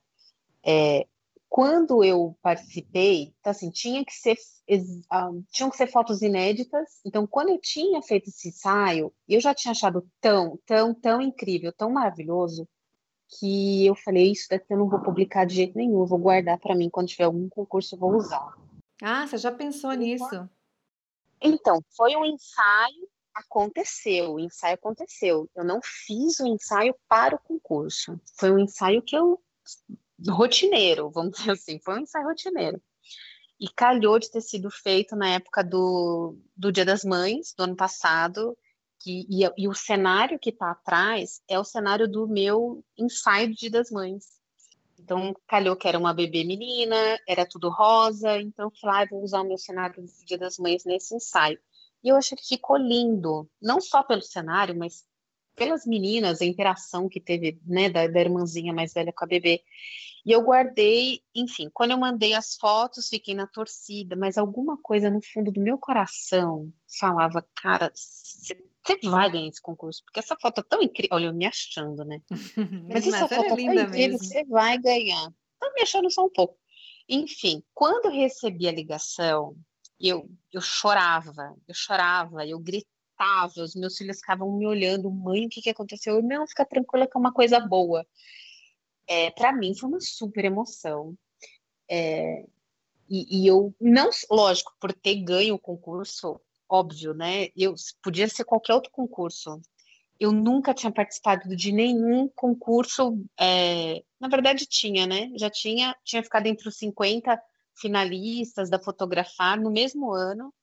É, 0.62 1.06
quando 1.54 2.02
eu 2.02 2.37
participei, 2.42 3.32
então, 3.38 3.52
assim, 3.52 3.70
tinha 3.70 4.04
que 4.04 4.12
ser 4.12 4.37
um, 4.68 5.44
tinham 5.52 5.70
que 5.70 5.76
ser 5.76 5.87
fotos 5.87 6.20
inéditas. 6.20 6.99
Então, 7.06 7.28
quando 7.28 7.50
eu 7.50 7.61
tinha 7.61 8.02
feito 8.02 8.28
esse 8.28 8.49
ensaio, 8.49 9.14
eu 9.28 9.38
já 9.40 9.54
tinha 9.54 9.70
achado 9.70 10.04
tão, 10.20 10.58
tão, 10.66 10.92
tão 10.92 11.23
incrível, 11.23 11.73
tão 11.73 11.92
maravilhoso, 11.92 12.68
que 13.38 13.87
eu 13.87 13.94
falei 13.94 14.32
isso 14.32 14.49
daqui 14.50 14.66
eu 14.68 14.78
não 14.78 14.88
vou 14.88 15.00
publicar 15.00 15.44
de 15.44 15.54
jeito 15.54 15.78
nenhum, 15.78 16.00
eu 16.00 16.06
vou 16.06 16.18
guardar 16.18 16.58
para 16.58 16.75
mim 16.75 16.90
quando 16.90 17.06
tiver 17.06 17.23
algum 17.23 17.49
concurso 17.49 17.94
eu 17.94 18.00
vou 18.00 18.16
usar. 18.16 18.52
Ah, 19.00 19.25
você 19.25 19.38
já 19.38 19.52
pensou 19.52 19.92
nisso? 19.92 20.50
Então, 21.40 21.80
foi 21.96 22.16
um 22.16 22.25
ensaio, 22.25 23.08
aconteceu, 23.32 24.32
o 24.32 24.40
ensaio 24.40 24.75
aconteceu. 24.75 25.49
Eu 25.54 25.62
não 25.62 25.78
fiz 25.84 26.40
o 26.40 26.49
ensaio 26.49 26.96
para 27.08 27.37
o 27.37 27.38
concurso. 27.38 28.20
Foi 28.40 28.50
um 28.50 28.58
ensaio 28.58 29.00
que 29.02 29.16
eu 29.16 29.40
rotineiro, 30.28 31.11
vamos 31.11 31.38
dizer 31.38 31.52
assim, 31.52 31.78
foi 31.80 31.99
um 31.99 32.02
ensaio 32.02 32.26
rotineiro. 32.26 32.83
E 33.59 33.68
calhou 33.68 34.18
de 34.18 34.30
ter 34.30 34.40
sido 34.40 34.71
feito 34.71 35.14
na 35.14 35.28
época 35.28 35.62
do, 35.62 36.37
do 36.56 36.73
Dia 36.73 36.85
das 36.85 37.04
Mães, 37.04 37.54
do 37.56 37.64
ano 37.64 37.76
passado, 37.76 38.56
que, 39.00 39.26
e, 39.28 39.49
e 39.56 39.68
o 39.68 39.75
cenário 39.75 40.38
que 40.38 40.50
está 40.50 40.71
atrás 40.71 41.40
é 41.49 41.59
o 41.59 41.64
cenário 41.64 42.09
do 42.09 42.26
meu 42.26 42.85
ensaio 42.99 43.49
do 43.49 43.54
Dia 43.54 43.71
das 43.71 43.90
Mães. 43.90 44.25
Então, 44.99 45.35
calhou 45.47 45.76
que 45.76 45.87
era 45.87 45.99
uma 45.99 46.14
bebê 46.14 46.44
menina, 46.44 46.97
era 47.28 47.47
tudo 47.47 47.68
rosa, 47.68 48.38
então 48.40 48.71
falei, 48.80 49.02
ah, 49.02 49.09
vou 49.11 49.23
usar 49.23 49.42
o 49.42 49.49
meu 49.49 49.59
cenário 49.59 50.02
do 50.02 50.25
Dia 50.25 50.38
das 50.38 50.56
Mães 50.59 50.85
nesse 50.85 51.14
ensaio. 51.14 51.59
E 52.02 52.09
eu 52.09 52.16
achei 52.16 52.37
que 52.37 52.47
ficou 52.47 52.76
lindo, 52.76 53.49
não 53.61 53.80
só 53.80 54.02
pelo 54.02 54.23
cenário, 54.23 54.76
mas 54.76 55.04
pelas 55.54 55.87
meninas, 55.87 56.40
a 56.40 56.44
interação 56.44 57.08
que 57.08 57.20
teve, 57.20 57.61
né, 57.66 57.88
da, 57.88 58.06
da 58.06 58.20
irmãzinha 58.20 58.73
mais 58.73 58.92
velha 58.92 59.12
com 59.12 59.25
a 59.25 59.28
bebê. 59.28 59.62
E 60.25 60.32
eu 60.32 60.40
guardei, 60.42 61.20
enfim, 61.34 61.70
quando 61.73 61.90
eu 61.90 61.99
mandei 61.99 62.32
as 62.32 62.56
fotos, 62.56 63.08
fiquei 63.08 63.34
na 63.34 63.46
torcida, 63.46 64.16
mas 64.16 64.38
alguma 64.38 64.78
coisa 64.78 65.11
no 65.11 65.20
fundo 65.23 65.52
do 65.52 65.61
meu 65.61 65.76
coração 65.76 66.73
falava, 66.99 67.46
cara, 67.54 67.92
você 67.94 68.99
vai 69.02 69.30
ganhar 69.30 69.49
esse 69.49 69.61
concurso, 69.61 70.02
porque 70.04 70.20
essa 70.20 70.37
foto 70.40 70.61
é 70.61 70.64
tão 70.64 70.82
incrível. 70.82 71.16
Olha, 71.16 71.26
eu 71.26 71.34
me 71.34 71.44
achando, 71.44 72.04
né? 72.04 72.23
Mas 72.90 73.06
essa 73.06 73.28
foto 73.28 73.44
é 73.44 73.49
tão 73.49 73.75
incrível, 73.75 74.18
você 74.18 74.44
vai 74.44 74.78
ganhar. 74.78 75.30
Tô 75.61 75.73
me 75.75 75.82
achando 75.82 76.11
só 76.11 76.25
um 76.25 76.30
pouco. 76.30 76.56
Enfim, 77.08 77.62
quando 77.75 78.06
eu 78.06 78.12
recebi 78.12 78.66
a 78.66 78.73
ligação, 78.73 79.54
eu, 80.00 80.28
eu 80.52 80.61
chorava, 80.61 81.54
eu 81.68 81.75
chorava, 81.75 82.46
eu 82.46 82.58
gritava, 82.58 82.93
os 83.56 83.75
meus 83.75 83.97
filhos 83.97 84.18
ficavam 84.18 84.50
me 84.56 84.66
olhando, 84.66 85.11
mãe, 85.11 85.47
o 85.47 85.49
que, 85.49 85.62
que 85.62 85.71
aconteceu? 85.71 86.16
Eu, 86.16 86.23
não, 86.23 86.47
fica 86.47 86.64
tranquila 86.64 87.06
que 87.06 87.16
é 87.16 87.21
uma 87.21 87.33
coisa 87.33 87.61
boa 87.61 88.04
é, 89.06 89.30
para 89.30 89.52
mim 89.52 89.75
foi 89.75 89.88
uma 89.88 90.00
super 90.00 90.44
emoção. 90.44 91.16
É, 91.88 92.44
e, 93.09 93.42
e, 93.42 93.47
eu 93.47 93.75
não, 93.80 94.11
lógico, 94.30 94.75
por 94.80 94.92
ter 94.92 95.16
ganho 95.16 95.54
o 95.54 95.59
concurso, 95.59 96.40
óbvio, 96.68 97.14
né? 97.14 97.49
Eu 97.56 97.75
podia 98.02 98.28
ser 98.28 98.44
qualquer 98.44 98.75
outro 98.75 98.90
concurso. 98.90 99.61
Eu 100.18 100.33
nunca 100.33 100.73
tinha 100.73 100.92
participado 100.92 101.54
de 101.54 101.73
nenhum 101.73 102.28
concurso. 102.28 103.23
É, 103.38 104.02
na 104.18 104.28
verdade, 104.28 104.66
tinha, 104.66 105.06
né? 105.06 105.30
Já 105.37 105.50
tinha, 105.50 105.94
tinha 106.04 106.23
ficado 106.23 106.47
entre 106.47 106.68
os 106.68 106.76
50 106.76 107.40
finalistas 107.76 108.71
da 108.71 108.78
Fotografar 108.78 109.61
no 109.61 109.71
mesmo 109.71 110.12
ano, 110.12 110.54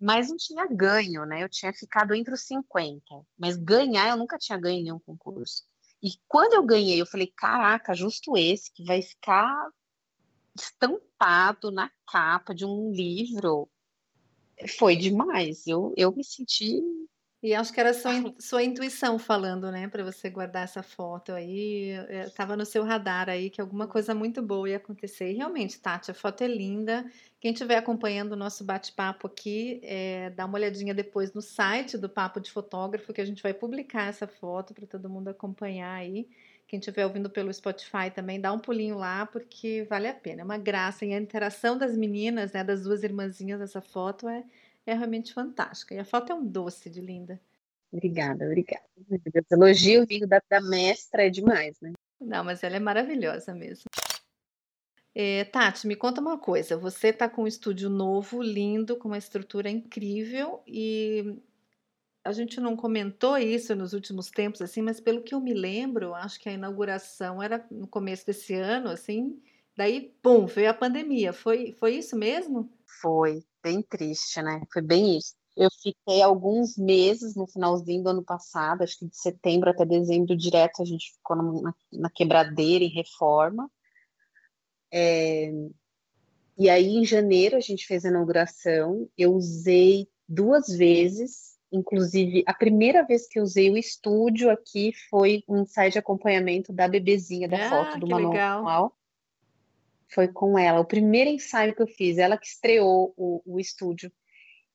mas 0.00 0.28
não 0.28 0.36
tinha 0.36 0.66
ganho, 0.66 1.24
né? 1.24 1.42
Eu 1.42 1.48
tinha 1.48 1.72
ficado 1.72 2.14
entre 2.14 2.34
os 2.34 2.42
50, 2.42 3.02
mas 3.38 3.56
ganhar 3.56 4.10
eu 4.10 4.16
nunca 4.16 4.38
tinha 4.38 4.58
ganho 4.58 4.82
nenhum 4.82 4.98
concurso. 4.98 5.64
E 6.02 6.10
quando 6.28 6.54
eu 6.54 6.64
ganhei, 6.64 7.00
eu 7.00 7.06
falei, 7.06 7.32
caraca, 7.34 7.94
justo 7.94 8.36
esse 8.36 8.72
que 8.72 8.84
vai 8.84 9.00
ficar 9.02 9.70
estampado 10.54 11.70
na 11.70 11.90
capa 12.06 12.54
de 12.54 12.64
um 12.64 12.92
livro. 12.92 13.68
Foi 14.78 14.96
demais. 14.96 15.66
Eu, 15.66 15.92
eu 15.96 16.14
me 16.14 16.24
senti 16.24 16.82
e 17.46 17.54
acho 17.54 17.72
que 17.72 17.78
era 17.78 17.94
sua, 17.94 18.34
sua 18.40 18.64
intuição 18.64 19.20
falando, 19.20 19.70
né, 19.70 19.86
para 19.86 20.02
você 20.02 20.28
guardar 20.28 20.64
essa 20.64 20.82
foto 20.82 21.30
aí. 21.30 21.92
Estava 22.26 22.56
no 22.56 22.66
seu 22.66 22.82
radar 22.82 23.28
aí 23.28 23.50
que 23.50 23.60
alguma 23.60 23.86
coisa 23.86 24.12
muito 24.16 24.42
boa 24.42 24.68
ia 24.68 24.78
acontecer. 24.78 25.30
E 25.30 25.34
realmente, 25.34 25.78
Tati, 25.78 26.10
a 26.10 26.14
foto 26.14 26.42
é 26.42 26.48
linda. 26.48 27.08
Quem 27.40 27.52
estiver 27.52 27.76
acompanhando 27.76 28.32
o 28.32 28.36
nosso 28.36 28.64
bate-papo 28.64 29.28
aqui, 29.28 29.80
é, 29.84 30.30
dá 30.30 30.44
uma 30.44 30.58
olhadinha 30.58 30.92
depois 30.92 31.32
no 31.34 31.40
site 31.40 31.96
do 31.96 32.08
Papo 32.08 32.40
de 32.40 32.50
Fotógrafo, 32.50 33.12
que 33.12 33.20
a 33.20 33.24
gente 33.24 33.40
vai 33.40 33.54
publicar 33.54 34.08
essa 34.08 34.26
foto 34.26 34.74
para 34.74 34.84
todo 34.84 35.08
mundo 35.08 35.28
acompanhar 35.28 35.94
aí. 35.94 36.28
Quem 36.66 36.80
estiver 36.80 37.06
ouvindo 37.06 37.30
pelo 37.30 37.54
Spotify 37.54 38.10
também, 38.12 38.40
dá 38.40 38.52
um 38.52 38.58
pulinho 38.58 38.98
lá, 38.98 39.24
porque 39.24 39.86
vale 39.88 40.08
a 40.08 40.14
pena. 40.14 40.40
É 40.40 40.44
uma 40.44 40.58
graça. 40.58 41.06
E 41.06 41.14
a 41.14 41.20
interação 41.20 41.78
das 41.78 41.96
meninas, 41.96 42.50
né, 42.50 42.64
das 42.64 42.82
duas 42.82 43.04
irmãzinhas 43.04 43.60
nessa 43.60 43.80
foto 43.80 44.28
é 44.28 44.42
é 44.86 44.94
realmente 44.94 45.34
fantástica. 45.34 45.94
E 45.94 45.98
a 45.98 46.04
foto 46.04 46.32
é 46.32 46.34
um 46.34 46.46
doce 46.46 46.88
de 46.88 47.00
linda. 47.00 47.40
Obrigada, 47.92 48.44
obrigada. 48.44 48.84
Esse 49.10 49.54
elogio 49.54 50.06
vindo 50.06 50.26
da, 50.26 50.40
da 50.48 50.60
mestra 50.60 51.26
é 51.26 51.30
demais, 51.30 51.80
né? 51.80 51.92
Não, 52.20 52.44
mas 52.44 52.62
ela 52.62 52.76
é 52.76 52.80
maravilhosa 52.80 53.54
mesmo. 53.54 53.84
É, 55.14 55.44
Tati, 55.44 55.86
me 55.86 55.96
conta 55.96 56.20
uma 56.20 56.38
coisa. 56.38 56.76
Você 56.76 57.08
está 57.08 57.28
com 57.28 57.44
um 57.44 57.46
estúdio 57.46 57.88
novo, 57.88 58.42
lindo, 58.42 58.96
com 58.96 59.08
uma 59.08 59.18
estrutura 59.18 59.70
incrível 59.70 60.62
e 60.66 61.38
a 62.22 62.32
gente 62.32 62.60
não 62.60 62.76
comentou 62.76 63.38
isso 63.38 63.74
nos 63.74 63.92
últimos 63.92 64.30
tempos, 64.30 64.60
assim, 64.60 64.82
mas 64.82 65.00
pelo 65.00 65.22
que 65.22 65.34
eu 65.34 65.40
me 65.40 65.54
lembro, 65.54 66.12
acho 66.12 66.40
que 66.40 66.48
a 66.48 66.52
inauguração 66.52 67.42
era 67.42 67.64
no 67.70 67.86
começo 67.86 68.26
desse 68.26 68.52
ano, 68.54 68.90
assim. 68.90 69.40
Daí, 69.76 70.14
pum, 70.22 70.46
veio 70.46 70.70
a 70.70 70.74
pandemia. 70.74 71.32
Foi, 71.32 71.72
foi 71.78 71.96
isso 71.96 72.16
mesmo? 72.16 72.70
Foi 73.00 73.44
bem 73.62 73.82
triste, 73.82 74.40
né? 74.40 74.62
Foi 74.72 74.80
bem 74.80 75.18
isso. 75.18 75.34
Eu 75.54 75.68
fiquei 75.82 76.22
alguns 76.22 76.76
meses 76.76 77.34
no 77.34 77.46
finalzinho 77.46 78.02
do 78.02 78.10
ano 78.10 78.24
passado, 78.24 78.82
acho 78.82 78.98
que 78.98 79.06
de 79.06 79.16
setembro 79.16 79.70
até 79.70 79.84
dezembro 79.84 80.36
direto, 80.36 80.82
a 80.82 80.84
gente 80.84 81.12
ficou 81.12 81.36
na, 81.36 81.74
na 81.92 82.10
quebradeira 82.10 82.84
em 82.84 82.90
reforma. 82.90 83.70
É, 84.92 85.50
e 86.58 86.70
aí, 86.70 86.96
em 86.96 87.04
janeiro, 87.04 87.56
a 87.56 87.60
gente 87.60 87.86
fez 87.86 88.04
a 88.04 88.08
inauguração. 88.08 89.08
Eu 89.16 89.34
usei 89.34 90.08
duas 90.26 90.68
vezes, 90.68 91.56
inclusive, 91.70 92.44
a 92.46 92.54
primeira 92.54 93.02
vez 93.02 93.26
que 93.28 93.38
eu 93.38 93.42
usei 93.42 93.70
o 93.70 93.76
estúdio 93.76 94.50
aqui 94.50 94.92
foi 95.10 95.42
um 95.46 95.62
ensaio 95.62 95.90
de 95.90 95.98
acompanhamento 95.98 96.72
da 96.72 96.88
bebezinha 96.88 97.46
da 97.46 97.66
ah, 97.66 97.68
foto 97.70 98.00
do 98.00 98.06
manual. 98.06 98.32
Legal 98.32 98.96
foi 100.08 100.28
com 100.28 100.58
ela. 100.58 100.80
O 100.80 100.84
primeiro 100.84 101.30
ensaio 101.30 101.74
que 101.74 101.82
eu 101.82 101.86
fiz, 101.86 102.18
ela 102.18 102.38
que 102.38 102.46
estreou 102.46 103.12
o, 103.16 103.42
o 103.44 103.60
estúdio. 103.60 104.12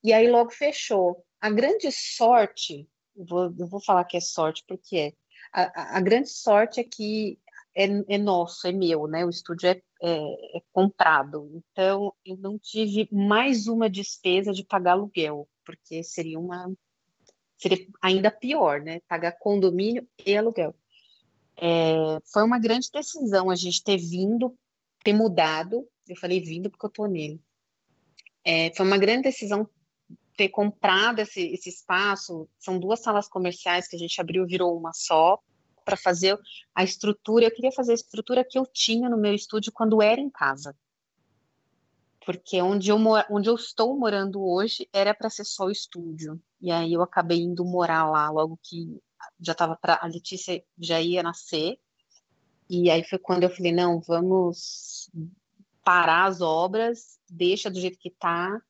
E 0.03 0.13
aí 0.13 0.29
logo 0.29 0.51
fechou. 0.51 1.23
A 1.39 1.49
grande 1.49 1.91
sorte, 1.91 2.87
vou, 3.15 3.53
eu 3.57 3.67
vou 3.67 3.81
falar 3.81 4.05
que 4.05 4.17
é 4.17 4.21
sorte 4.21 4.63
porque 4.67 4.97
é. 4.97 5.13
A, 5.53 5.97
a 5.97 6.01
grande 6.01 6.29
sorte 6.29 6.79
é 6.79 6.83
que 6.83 7.37
é, 7.75 7.85
é, 8.07 8.17
nosso, 8.17 8.67
é 8.67 8.71
meu, 8.71 9.07
né? 9.07 9.25
O 9.25 9.29
estúdio 9.29 9.69
é, 9.69 9.81
é, 10.01 10.57
é, 10.57 10.61
comprado. 10.71 11.49
Então, 11.53 12.13
eu 12.25 12.37
não 12.37 12.57
tive 12.57 13.07
mais 13.11 13.67
uma 13.67 13.89
despesa 13.89 14.51
de 14.51 14.63
pagar 14.63 14.93
aluguel, 14.93 15.47
porque 15.65 16.03
seria 16.03 16.39
uma. 16.39 16.71
Seria 17.57 17.85
ainda 18.01 18.31
pior, 18.31 18.81
né? 18.81 19.01
Pagar 19.07 19.33
condomínio 19.33 20.07
e 20.25 20.35
aluguel. 20.35 20.75
É, 21.57 22.17
foi 22.31 22.43
uma 22.43 22.59
grande 22.59 22.89
decisão 22.91 23.49
a 23.49 23.55
gente 23.55 23.83
ter 23.83 23.97
vindo 23.97 24.57
ter 25.03 25.13
mudado. 25.13 25.87
Eu 26.07 26.15
falei 26.15 26.39
vindo 26.39 26.69
porque 26.69 26.85
eu 26.85 26.89
tô 26.89 27.05
nele. 27.05 27.41
É, 28.43 28.73
foi 28.75 28.85
uma 28.85 28.97
grande 28.97 29.23
decisão 29.23 29.69
ter 30.35 30.49
comprado 30.49 31.19
esse, 31.19 31.41
esse 31.53 31.69
espaço. 31.69 32.49
São 32.59 32.79
duas 32.79 33.01
salas 33.01 33.27
comerciais 33.27 33.87
que 33.87 33.95
a 33.95 33.99
gente 33.99 34.19
abriu, 34.19 34.45
virou 34.45 34.77
uma 34.77 34.91
só 34.93 35.39
para 35.83 35.97
fazer 35.97 36.37
a 36.73 36.83
estrutura. 36.83 37.45
Eu 37.45 37.53
queria 37.53 37.71
fazer 37.71 37.91
a 37.91 37.95
estrutura 37.95 38.45
que 38.47 38.57
eu 38.57 38.65
tinha 38.65 39.09
no 39.09 39.17
meu 39.17 39.33
estúdio 39.33 39.71
quando 39.71 40.01
era 40.01 40.19
em 40.19 40.29
casa. 40.29 40.75
Porque 42.25 42.61
onde 42.61 42.89
eu, 42.89 42.97
onde 43.31 43.49
eu 43.49 43.55
estou 43.55 43.97
morando 43.97 44.43
hoje 44.43 44.87
era 44.93 45.13
para 45.13 45.29
ser 45.29 45.43
só 45.43 45.65
o 45.65 45.71
estúdio. 45.71 46.41
E 46.61 46.71
aí 46.71 46.93
eu 46.93 47.01
acabei 47.01 47.39
indo 47.39 47.65
morar 47.65 48.09
lá 48.09 48.29
logo 48.29 48.59
que 48.61 48.99
já 49.39 49.53
estava 49.53 49.75
para 49.75 49.99
a 50.01 50.07
Letícia 50.07 50.63
já 50.77 51.01
ia 51.01 51.23
nascer. 51.23 51.79
E 52.73 52.89
aí 52.89 53.03
foi 53.03 53.19
quando 53.19 53.43
eu 53.43 53.49
falei, 53.49 53.73
não, 53.73 53.99
vamos 53.99 55.11
parar 55.83 56.23
as 56.23 56.39
obras, 56.39 57.19
deixa 57.29 57.69
do 57.69 57.77
jeito 57.77 57.99
que 57.99 58.07
está 58.07 58.61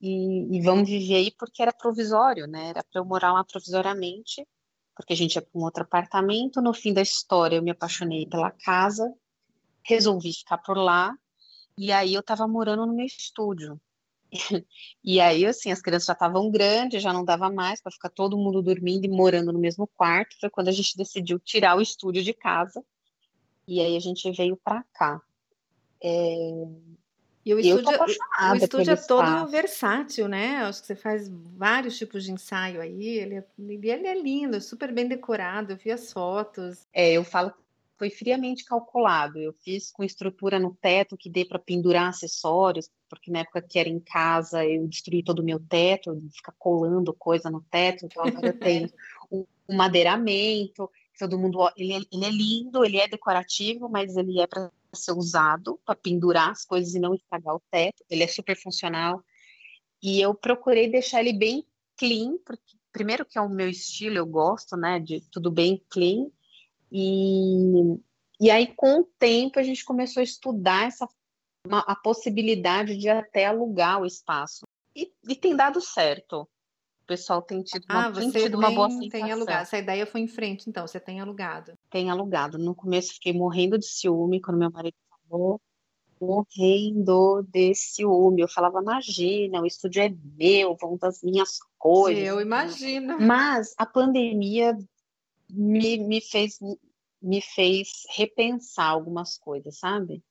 e, 0.00 0.56
e, 0.56 0.62
vamos 0.62 0.88
viver 0.88 1.16
aí 1.16 1.30
porque 1.38 1.60
era 1.60 1.70
provisório, 1.70 2.46
né? 2.46 2.70
Era 2.70 2.82
para 2.82 3.02
eu 3.02 3.04
morar 3.04 3.34
lá 3.34 3.44
provisoriamente, 3.44 4.48
porque 4.96 5.12
a 5.12 5.16
gente 5.16 5.34
ia 5.34 5.42
para 5.42 5.60
um 5.60 5.64
outro 5.64 5.82
apartamento. 5.82 6.62
No 6.62 6.72
fim 6.72 6.94
da 6.94 7.02
história, 7.02 7.56
eu 7.56 7.62
me 7.62 7.70
apaixonei 7.70 8.26
pela 8.26 8.50
casa, 8.50 9.12
resolvi 9.84 10.32
ficar 10.32 10.56
por 10.56 10.78
lá 10.78 11.14
e 11.76 11.92
aí 11.92 12.14
eu 12.14 12.20
estava 12.20 12.48
morando 12.48 12.86
no 12.86 12.94
meu 12.94 13.04
estúdio. 13.04 13.78
E 15.04 15.20
aí, 15.20 15.44
assim, 15.44 15.70
as 15.70 15.82
crianças 15.82 16.06
já 16.06 16.14
estavam 16.14 16.50
grandes, 16.50 17.02
já 17.02 17.12
não 17.12 17.26
dava 17.26 17.50
mais 17.50 17.82
para 17.82 17.92
ficar 17.92 18.08
todo 18.08 18.38
mundo 18.38 18.62
dormindo 18.62 19.04
e 19.04 19.08
morando 19.08 19.52
no 19.52 19.58
mesmo 19.58 19.86
quarto. 19.86 20.36
Foi 20.40 20.48
quando 20.48 20.68
a 20.68 20.72
gente 20.72 20.96
decidiu 20.96 21.38
tirar 21.38 21.76
o 21.76 21.82
estúdio 21.82 22.22
de 22.22 22.32
casa. 22.32 22.82
E 23.70 23.80
aí 23.80 23.96
a 23.96 24.00
gente 24.00 24.28
veio 24.32 24.56
para 24.56 24.84
cá. 24.92 25.22
É... 26.02 26.66
E 27.46 27.54
o 27.54 27.58
estúdio, 27.60 27.88
o 27.88 28.54
estúdio 28.56 28.92
é 28.92 28.96
todo 28.96 29.24
espaço. 29.24 29.50
versátil, 29.50 30.28
né? 30.28 30.56
Acho 30.56 30.80
que 30.80 30.88
você 30.88 30.96
faz 30.96 31.30
vários 31.56 31.96
tipos 31.96 32.24
de 32.24 32.32
ensaio 32.32 32.80
aí. 32.80 33.06
Ele 33.06 33.36
é, 33.36 33.44
ele 33.58 34.06
é 34.08 34.20
lindo, 34.20 34.56
é 34.56 34.60
super 34.60 34.92
bem 34.92 35.06
decorado. 35.06 35.72
Eu 35.72 35.76
vi 35.76 35.92
as 35.92 36.12
fotos. 36.12 36.86
É, 36.92 37.12
eu 37.12 37.22
falo 37.22 37.54
foi 37.96 38.10
friamente 38.10 38.64
calculado. 38.64 39.38
Eu 39.38 39.52
fiz 39.52 39.92
com 39.92 40.02
estrutura 40.02 40.58
no 40.58 40.74
teto 40.74 41.18
que 41.18 41.28
dê 41.28 41.44
para 41.44 41.58
pendurar 41.58 42.08
acessórios, 42.08 42.90
porque 43.08 43.30
na 43.30 43.40
época 43.40 43.60
que 43.60 43.78
era 43.78 43.90
em 43.90 44.00
casa 44.00 44.64
eu 44.64 44.88
destruí 44.88 45.22
todo 45.22 45.40
o 45.40 45.44
meu 45.44 45.60
teto, 45.60 46.18
ficar 46.32 46.54
colando 46.58 47.12
coisa 47.12 47.50
no 47.50 47.60
teto. 47.60 48.06
Então 48.06 48.24
agora 48.24 48.48
eu 48.48 48.58
tenho 48.58 48.90
um, 49.30 49.44
um 49.68 49.76
madeiramento. 49.76 50.90
Todo 51.20 51.38
mundo, 51.38 51.70
ele 51.76 51.92
é, 51.92 52.00
ele 52.10 52.24
é 52.24 52.30
lindo, 52.30 52.82
ele 52.82 52.96
é 52.96 53.06
decorativo, 53.06 53.90
mas 53.90 54.16
ele 54.16 54.40
é 54.40 54.46
para 54.46 54.72
ser 54.94 55.12
usado 55.12 55.78
para 55.84 55.94
pendurar 55.94 56.48
as 56.48 56.64
coisas 56.64 56.94
e 56.94 56.98
não 56.98 57.14
estragar 57.14 57.54
o 57.54 57.62
teto. 57.70 58.02
Ele 58.08 58.22
é 58.22 58.26
super 58.26 58.56
funcional. 58.56 59.22
E 60.02 60.18
eu 60.18 60.34
procurei 60.34 60.90
deixar 60.90 61.20
ele 61.20 61.34
bem 61.34 61.66
clean, 61.98 62.38
porque 62.38 62.74
primeiro 62.90 63.26
que 63.26 63.36
é 63.36 63.40
o 63.42 63.50
meu 63.50 63.68
estilo, 63.68 64.16
eu 64.16 64.24
gosto, 64.24 64.78
né, 64.78 64.98
de 64.98 65.20
tudo 65.30 65.50
bem 65.50 65.84
clean. 65.90 66.26
E, 66.90 67.98
e 68.40 68.50
aí, 68.50 68.68
com 68.74 69.00
o 69.00 69.08
tempo, 69.18 69.58
a 69.58 69.62
gente 69.62 69.84
começou 69.84 70.22
a 70.22 70.24
estudar 70.24 70.86
essa, 70.86 71.06
uma, 71.66 71.80
a 71.80 71.94
possibilidade 71.94 72.96
de 72.96 73.10
até 73.10 73.44
alugar 73.44 74.00
o 74.00 74.06
espaço. 74.06 74.64
E, 74.96 75.12
e 75.28 75.36
tem 75.36 75.54
dado 75.54 75.82
certo. 75.82 76.48
O 77.10 77.16
pessoal 77.18 77.42
tem 77.42 77.60
tido 77.60 77.84
uma, 77.90 78.06
ah, 78.06 78.12
tem 78.12 78.30
tido 78.30 78.56
uma 78.56 78.70
boa 78.70 78.86
aceitação. 78.86 79.10
Tem 79.10 79.32
alugado. 79.32 79.62
Essa 79.62 79.78
ideia 79.78 80.06
foi 80.06 80.20
em 80.20 80.28
frente, 80.28 80.70
então, 80.70 80.86
você 80.86 81.00
tem 81.00 81.20
alugado. 81.20 81.76
Tem 81.90 82.08
alugado. 82.08 82.56
No 82.56 82.72
começo 82.72 83.14
fiquei 83.14 83.32
morrendo 83.32 83.76
de 83.76 83.86
ciúme 83.86 84.40
quando 84.40 84.58
meu 84.58 84.70
marido 84.70 84.94
falou, 85.28 85.60
morrendo 86.20 87.44
de 87.48 87.74
ciúme. 87.74 88.42
Eu 88.42 88.48
falava, 88.48 88.80
imagina, 88.80 89.60
o 89.60 89.66
estúdio 89.66 90.04
é 90.04 90.14
meu, 90.38 90.76
vão 90.80 90.96
das 90.96 91.20
minhas 91.20 91.58
coisas. 91.76 92.22
Eu 92.22 92.40
imagino. 92.40 93.18
Mas 93.20 93.74
a 93.76 93.84
pandemia 93.84 94.78
me, 95.50 95.98
me 95.98 96.20
fez 96.20 96.60
me 97.20 97.42
fez 97.42 98.04
repensar 98.16 98.86
algumas 98.86 99.36
coisas, 99.36 99.78
sabe? 99.78 100.22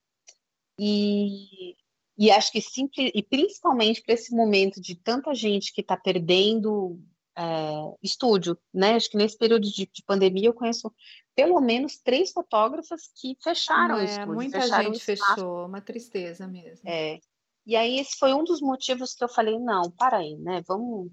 E, 0.79 1.75
e 2.19 2.29
acho 2.29 2.51
que 2.51 2.59
simples, 2.59 3.11
e 3.15 3.23
principalmente 3.23 4.01
para 4.01 4.13
esse 4.13 4.35
momento 4.35 4.81
de 4.81 4.93
tanta 4.93 5.33
gente 5.33 5.73
que 5.73 5.79
está 5.79 5.95
perdendo 5.95 6.99
é, 7.37 7.95
estúdio, 8.03 8.57
né? 8.73 8.95
Acho 8.95 9.09
que 9.09 9.15
nesse 9.15 9.37
período 9.37 9.63
de, 9.71 9.89
de, 9.89 10.03
pandemia 10.05 10.49
eu 10.49 10.53
conheço 10.53 10.93
pelo 11.33 11.61
menos 11.61 11.97
três 11.97 12.33
fotógrafas 12.33 13.09
que 13.15 13.37
fecharam 13.41 13.95
é, 13.95 14.01
o 14.01 14.03
estúdio. 14.03 14.33
Muita 14.33 14.67
gente 14.67 14.99
fechou, 14.99 15.65
uma 15.65 15.79
tristeza 15.79 16.45
mesmo. 16.45 16.89
É. 16.89 17.19
E 17.65 17.77
aí 17.77 17.97
esse 17.97 18.17
foi 18.17 18.33
um 18.33 18.43
dos 18.43 18.59
motivos 18.59 19.13
que 19.15 19.23
eu 19.23 19.29
falei, 19.29 19.57
não, 19.57 19.89
para 19.89 20.17
aí, 20.17 20.35
né? 20.35 20.61
Vamos 20.67 21.09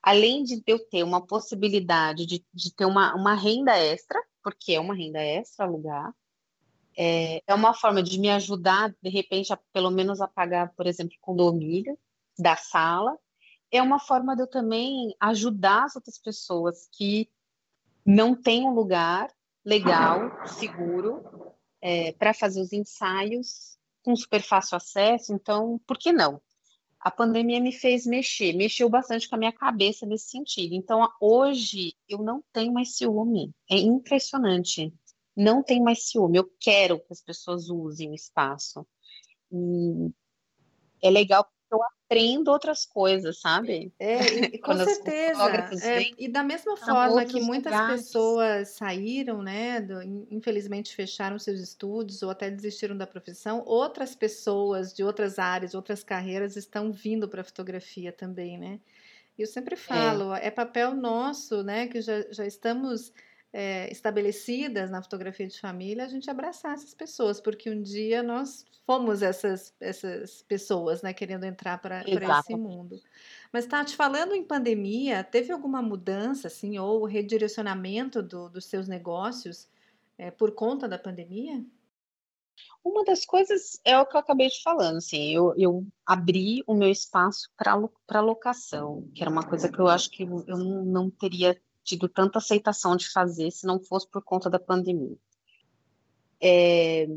além 0.00 0.44
de 0.44 0.62
eu 0.64 0.78
ter 0.78 1.02
uma 1.02 1.26
possibilidade 1.26 2.24
de, 2.24 2.46
de 2.54 2.72
ter 2.72 2.84
uma, 2.84 3.16
uma 3.16 3.34
renda 3.34 3.76
extra, 3.76 4.22
porque 4.44 4.74
é 4.74 4.80
uma 4.80 4.94
renda 4.94 5.20
extra 5.20 5.66
alugar, 5.66 6.14
é, 6.96 7.42
é 7.46 7.54
uma 7.54 7.74
forma 7.74 8.02
de 8.02 8.18
me 8.18 8.30
ajudar, 8.30 8.94
de 9.02 9.10
repente, 9.10 9.52
a, 9.52 9.58
pelo 9.72 9.90
menos 9.90 10.20
a 10.20 10.28
pagar, 10.28 10.72
por 10.74 10.86
exemplo, 10.86 11.16
condomínio 11.20 11.98
da 12.38 12.56
sala, 12.56 13.16
é 13.70 13.82
uma 13.82 13.98
forma 13.98 14.34
de 14.34 14.42
eu 14.42 14.46
também 14.46 15.14
ajudar 15.20 15.84
as 15.84 15.96
outras 15.96 16.18
pessoas 16.18 16.88
que 16.92 17.28
não 18.04 18.34
têm 18.34 18.64
um 18.64 18.74
lugar 18.74 19.28
legal, 19.64 20.30
seguro, 20.46 21.24
é, 21.80 22.12
para 22.12 22.32
fazer 22.32 22.60
os 22.60 22.72
ensaios 22.72 23.76
com 24.02 24.14
super 24.14 24.40
fácil 24.40 24.76
acesso. 24.76 25.34
Então, 25.34 25.80
por 25.86 25.98
que 25.98 26.12
não? 26.12 26.40
a 27.06 27.10
pandemia 27.12 27.60
me 27.60 27.70
fez 27.70 28.04
mexer, 28.04 28.52
mexeu 28.52 28.88
bastante 28.88 29.28
com 29.28 29.36
a 29.36 29.38
minha 29.38 29.52
cabeça 29.52 30.04
nesse 30.04 30.28
sentido. 30.28 30.74
Então, 30.74 31.08
hoje, 31.20 31.94
eu 32.08 32.18
não 32.18 32.42
tenho 32.52 32.72
mais 32.72 32.96
ciúme. 32.96 33.52
É 33.70 33.76
impressionante. 33.76 34.92
Não 35.36 35.62
tenho 35.62 35.84
mais 35.84 36.08
ciúme. 36.08 36.38
Eu 36.38 36.50
quero 36.58 36.98
que 36.98 37.12
as 37.12 37.20
pessoas 37.20 37.68
usem 37.68 38.10
o 38.10 38.14
espaço. 38.14 38.86
E 39.52 40.10
é 41.02 41.10
legal 41.10 41.46
eu 41.70 41.82
aprendo 41.82 42.50
outras 42.50 42.84
coisas, 42.86 43.40
sabe? 43.40 43.92
É, 43.98 44.54
e, 44.54 44.58
com 44.60 44.76
certeza. 44.76 45.42
É, 45.82 46.02
e 46.18 46.28
da 46.28 46.42
mesma 46.42 46.76
forma 46.76 47.24
que 47.24 47.40
muitas 47.40 47.72
lugares. 47.72 48.02
pessoas 48.02 48.68
saíram, 48.70 49.42
né, 49.42 49.80
do, 49.80 50.02
infelizmente 50.30 50.94
fecharam 50.94 51.38
seus 51.38 51.60
estudos 51.60 52.22
ou 52.22 52.30
até 52.30 52.50
desistiram 52.50 52.96
da 52.96 53.06
profissão, 53.06 53.62
outras 53.66 54.14
pessoas 54.14 54.92
de 54.92 55.02
outras 55.02 55.38
áreas, 55.38 55.74
outras 55.74 56.04
carreiras 56.04 56.56
estão 56.56 56.92
vindo 56.92 57.28
para 57.28 57.40
a 57.40 57.44
fotografia 57.44 58.12
também, 58.12 58.58
né? 58.58 58.80
Eu 59.38 59.46
sempre 59.46 59.74
é. 59.74 59.78
falo, 59.78 60.34
é, 60.34 60.46
é 60.46 60.50
papel 60.50 60.94
nosso, 60.94 61.62
né, 61.62 61.88
que 61.88 62.00
já, 62.00 62.22
já 62.30 62.46
estamos 62.46 63.12
é, 63.58 63.90
estabelecidas 63.90 64.90
na 64.90 65.02
fotografia 65.02 65.46
de 65.46 65.58
família, 65.58 66.04
a 66.04 66.08
gente 66.08 66.30
abraçar 66.30 66.74
essas 66.74 66.92
pessoas, 66.92 67.40
porque 67.40 67.70
um 67.70 67.80
dia 67.80 68.22
nós 68.22 68.66
fomos 68.84 69.22
essas, 69.22 69.74
essas 69.80 70.42
pessoas, 70.42 71.00
né, 71.00 71.14
querendo 71.14 71.44
entrar 71.44 71.78
para 71.78 72.04
esse 72.06 72.54
mundo. 72.54 73.00
Mas, 73.50 73.64
Tati, 73.64 73.96
falando 73.96 74.34
em 74.34 74.44
pandemia, 74.44 75.24
teve 75.24 75.52
alguma 75.52 75.80
mudança, 75.80 76.48
assim, 76.48 76.78
ou 76.78 77.06
redirecionamento 77.06 78.22
do, 78.22 78.50
dos 78.50 78.66
seus 78.66 78.86
negócios 78.86 79.66
é, 80.18 80.30
por 80.30 80.52
conta 80.52 80.86
da 80.86 80.98
pandemia? 80.98 81.64
Uma 82.84 83.04
das 83.04 83.24
coisas 83.24 83.80
é 83.86 83.98
o 83.98 84.04
que 84.04 84.16
eu 84.16 84.20
acabei 84.20 84.48
de 84.48 84.62
falando, 84.62 84.98
assim, 84.98 85.32
eu, 85.32 85.54
eu 85.56 85.86
abri 86.04 86.62
o 86.66 86.74
meu 86.74 86.90
espaço 86.90 87.50
para 87.56 88.20
locação, 88.20 89.08
que 89.14 89.22
era 89.22 89.30
uma 89.30 89.48
coisa 89.48 89.72
que 89.72 89.78
eu 89.78 89.88
acho 89.88 90.10
que 90.10 90.24
eu 90.24 90.58
não 90.58 91.08
teria 91.08 91.58
tido 91.86 92.08
tanta 92.08 92.38
aceitação 92.38 92.96
de 92.96 93.08
fazer 93.08 93.50
se 93.52 93.66
não 93.66 93.80
fosse 93.80 94.10
por 94.10 94.22
conta 94.22 94.50
da 94.50 94.58
pandemia. 94.58 95.16
É, 96.42 97.08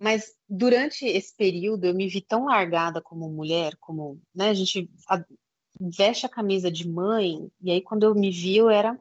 mas 0.00 0.34
durante 0.48 1.04
esse 1.04 1.36
período 1.36 1.84
eu 1.84 1.94
me 1.94 2.08
vi 2.08 2.20
tão 2.20 2.46
largada 2.46 3.02
como 3.02 3.28
mulher, 3.28 3.76
como 3.78 4.20
né, 4.34 4.50
a 4.50 4.54
gente 4.54 4.88
a, 5.08 5.22
veste 5.80 6.24
a 6.24 6.28
camisa 6.28 6.70
de 6.70 6.88
mãe, 6.88 7.50
e 7.60 7.70
aí 7.72 7.82
quando 7.82 8.04
eu 8.04 8.14
me 8.14 8.30
vi 8.30 8.56
eu 8.56 8.70
era 8.70 8.98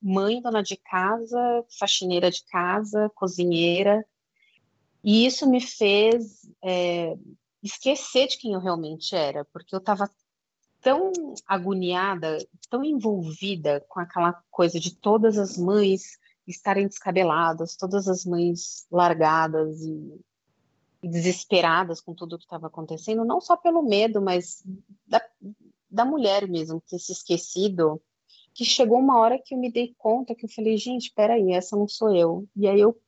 mãe, 0.00 0.40
dona 0.40 0.62
de 0.62 0.76
casa, 0.76 1.64
faxineira 1.78 2.30
de 2.30 2.44
casa, 2.44 3.10
cozinheira, 3.14 4.04
e 5.02 5.24
isso 5.24 5.48
me 5.48 5.60
fez 5.60 6.48
é, 6.62 7.16
esquecer 7.62 8.28
de 8.28 8.36
quem 8.38 8.52
eu 8.52 8.60
realmente 8.60 9.14
era, 9.14 9.44
porque 9.46 9.74
eu 9.74 9.78
estava 9.78 10.10
tão 10.88 11.12
agoniada, 11.46 12.38
tão 12.70 12.82
envolvida 12.82 13.84
com 13.90 14.00
aquela 14.00 14.32
coisa 14.50 14.80
de 14.80 14.96
todas 14.96 15.36
as 15.36 15.58
mães 15.58 16.18
estarem 16.46 16.86
descabeladas, 16.86 17.76
todas 17.76 18.08
as 18.08 18.24
mães 18.24 18.86
largadas 18.90 19.82
e, 19.82 20.18
e 21.02 21.08
desesperadas 21.10 22.00
com 22.00 22.14
tudo 22.14 22.36
o 22.36 22.38
que 22.38 22.44
estava 22.44 22.68
acontecendo, 22.68 23.22
não 23.22 23.38
só 23.38 23.54
pelo 23.54 23.82
medo, 23.82 24.22
mas 24.22 24.64
da, 25.06 25.22
da 25.90 26.06
mulher 26.06 26.48
mesmo 26.48 26.80
ter 26.80 26.98
se 26.98 27.12
esquecido, 27.12 28.00
que 28.54 28.64
chegou 28.64 28.98
uma 28.98 29.18
hora 29.18 29.38
que 29.38 29.54
eu 29.54 29.58
me 29.58 29.70
dei 29.70 29.94
conta 29.98 30.34
que 30.34 30.46
eu 30.46 30.50
falei, 30.50 30.78
gente, 30.78 31.12
peraí, 31.14 31.52
essa 31.52 31.76
não 31.76 31.86
sou 31.86 32.16
eu. 32.16 32.48
E 32.56 32.66
aí 32.66 32.80
eu, 32.80 32.98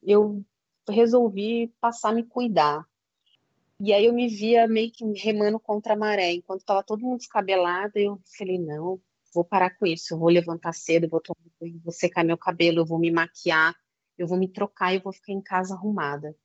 eu 0.00 0.44
resolvi 0.88 1.74
passar 1.80 2.10
a 2.10 2.14
me 2.14 2.22
cuidar. 2.22 2.86
E 3.82 3.94
aí 3.94 4.04
eu 4.04 4.12
me 4.12 4.28
via 4.28 4.68
meio 4.68 4.92
que 4.92 5.04
remando 5.18 5.58
contra 5.58 5.94
a 5.94 5.96
maré. 5.96 6.32
Enquanto 6.32 6.60
estava 6.60 6.82
todo 6.82 7.00
mundo 7.00 7.16
descabelado, 7.16 7.92
eu 7.96 8.20
falei, 8.36 8.58
não, 8.58 9.00
vou 9.34 9.42
parar 9.42 9.70
com 9.70 9.86
isso. 9.86 10.12
Eu 10.12 10.18
vou 10.18 10.28
levantar 10.28 10.74
cedo, 10.74 11.08
vou, 11.08 11.20
tomar, 11.20 11.40
vou 11.82 11.92
secar 11.92 12.22
meu 12.22 12.36
cabelo, 12.36 12.80
eu 12.80 12.86
vou 12.86 12.98
me 12.98 13.10
maquiar, 13.10 13.74
eu 14.18 14.26
vou 14.26 14.36
me 14.36 14.46
trocar 14.46 14.94
e 14.94 14.98
vou 14.98 15.14
ficar 15.14 15.32
em 15.32 15.40
casa 15.40 15.74
arrumada. 15.74 16.36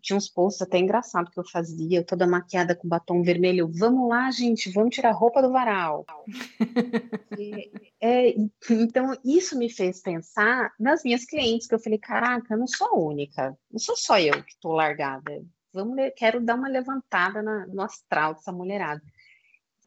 Tinha 0.00 0.16
uns 0.16 0.28
posts 0.28 0.62
até 0.62 0.78
engraçados 0.78 1.32
que 1.32 1.40
eu 1.40 1.44
fazia, 1.44 1.98
eu 1.98 2.04
toda 2.04 2.28
maquiada 2.28 2.76
com 2.76 2.86
batom 2.86 3.22
vermelho. 3.22 3.68
Vamos 3.76 4.08
lá, 4.08 4.30
gente, 4.30 4.70
vamos 4.70 4.94
tirar 4.94 5.08
a 5.10 5.14
roupa 5.14 5.42
do 5.42 5.50
varal. 5.50 6.06
e, 7.36 7.72
é, 8.00 8.34
então, 8.70 9.18
isso 9.24 9.58
me 9.58 9.68
fez 9.68 10.00
pensar 10.00 10.72
nas 10.78 11.02
minhas 11.02 11.24
clientes, 11.24 11.66
que 11.66 11.74
eu 11.74 11.80
falei, 11.80 11.98
caraca, 11.98 12.54
eu 12.54 12.58
não 12.58 12.68
sou 12.68 12.86
a 12.86 12.98
única, 12.98 13.58
não 13.68 13.80
sou 13.80 13.96
só 13.96 14.16
eu 14.20 14.44
que 14.44 14.52
estou 14.52 14.72
largada. 14.72 15.44
Vamos, 15.74 15.96
quero 16.16 16.40
dar 16.40 16.54
uma 16.54 16.68
levantada 16.68 17.42
na, 17.42 17.66
no 17.66 17.82
astral 17.82 18.34
dessa 18.34 18.52
mulherada. 18.52 19.02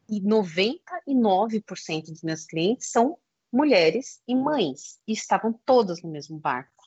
E 0.06 0.20
99% 0.20 2.10
dos 2.10 2.22
meus 2.22 2.44
clientes 2.44 2.90
são 2.90 3.18
mulheres 3.50 4.20
e 4.28 4.34
mães, 4.34 5.00
e 5.08 5.12
estavam 5.12 5.50
todas 5.64 6.02
no 6.02 6.10
mesmo 6.10 6.38
barco. 6.38 6.84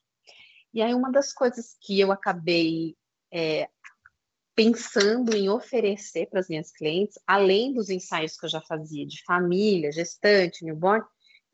E 0.72 0.84
aí, 0.84 0.94
uma 0.94 1.12
das 1.12 1.34
coisas 1.34 1.76
que 1.82 2.00
eu 2.00 2.12
acabei 2.12 2.96
é, 3.34 3.68
pensando 4.56 5.36
em 5.36 5.50
oferecer 5.50 6.28
para 6.28 6.40
as 6.40 6.48
minhas 6.48 6.72
clientes, 6.72 7.18
além 7.26 7.74
dos 7.74 7.90
ensaios 7.90 8.38
que 8.38 8.46
eu 8.46 8.50
já 8.50 8.62
fazia 8.62 9.06
de 9.08 9.24
família, 9.24 9.92
gestante, 9.92 10.64
newborn, 10.64 11.04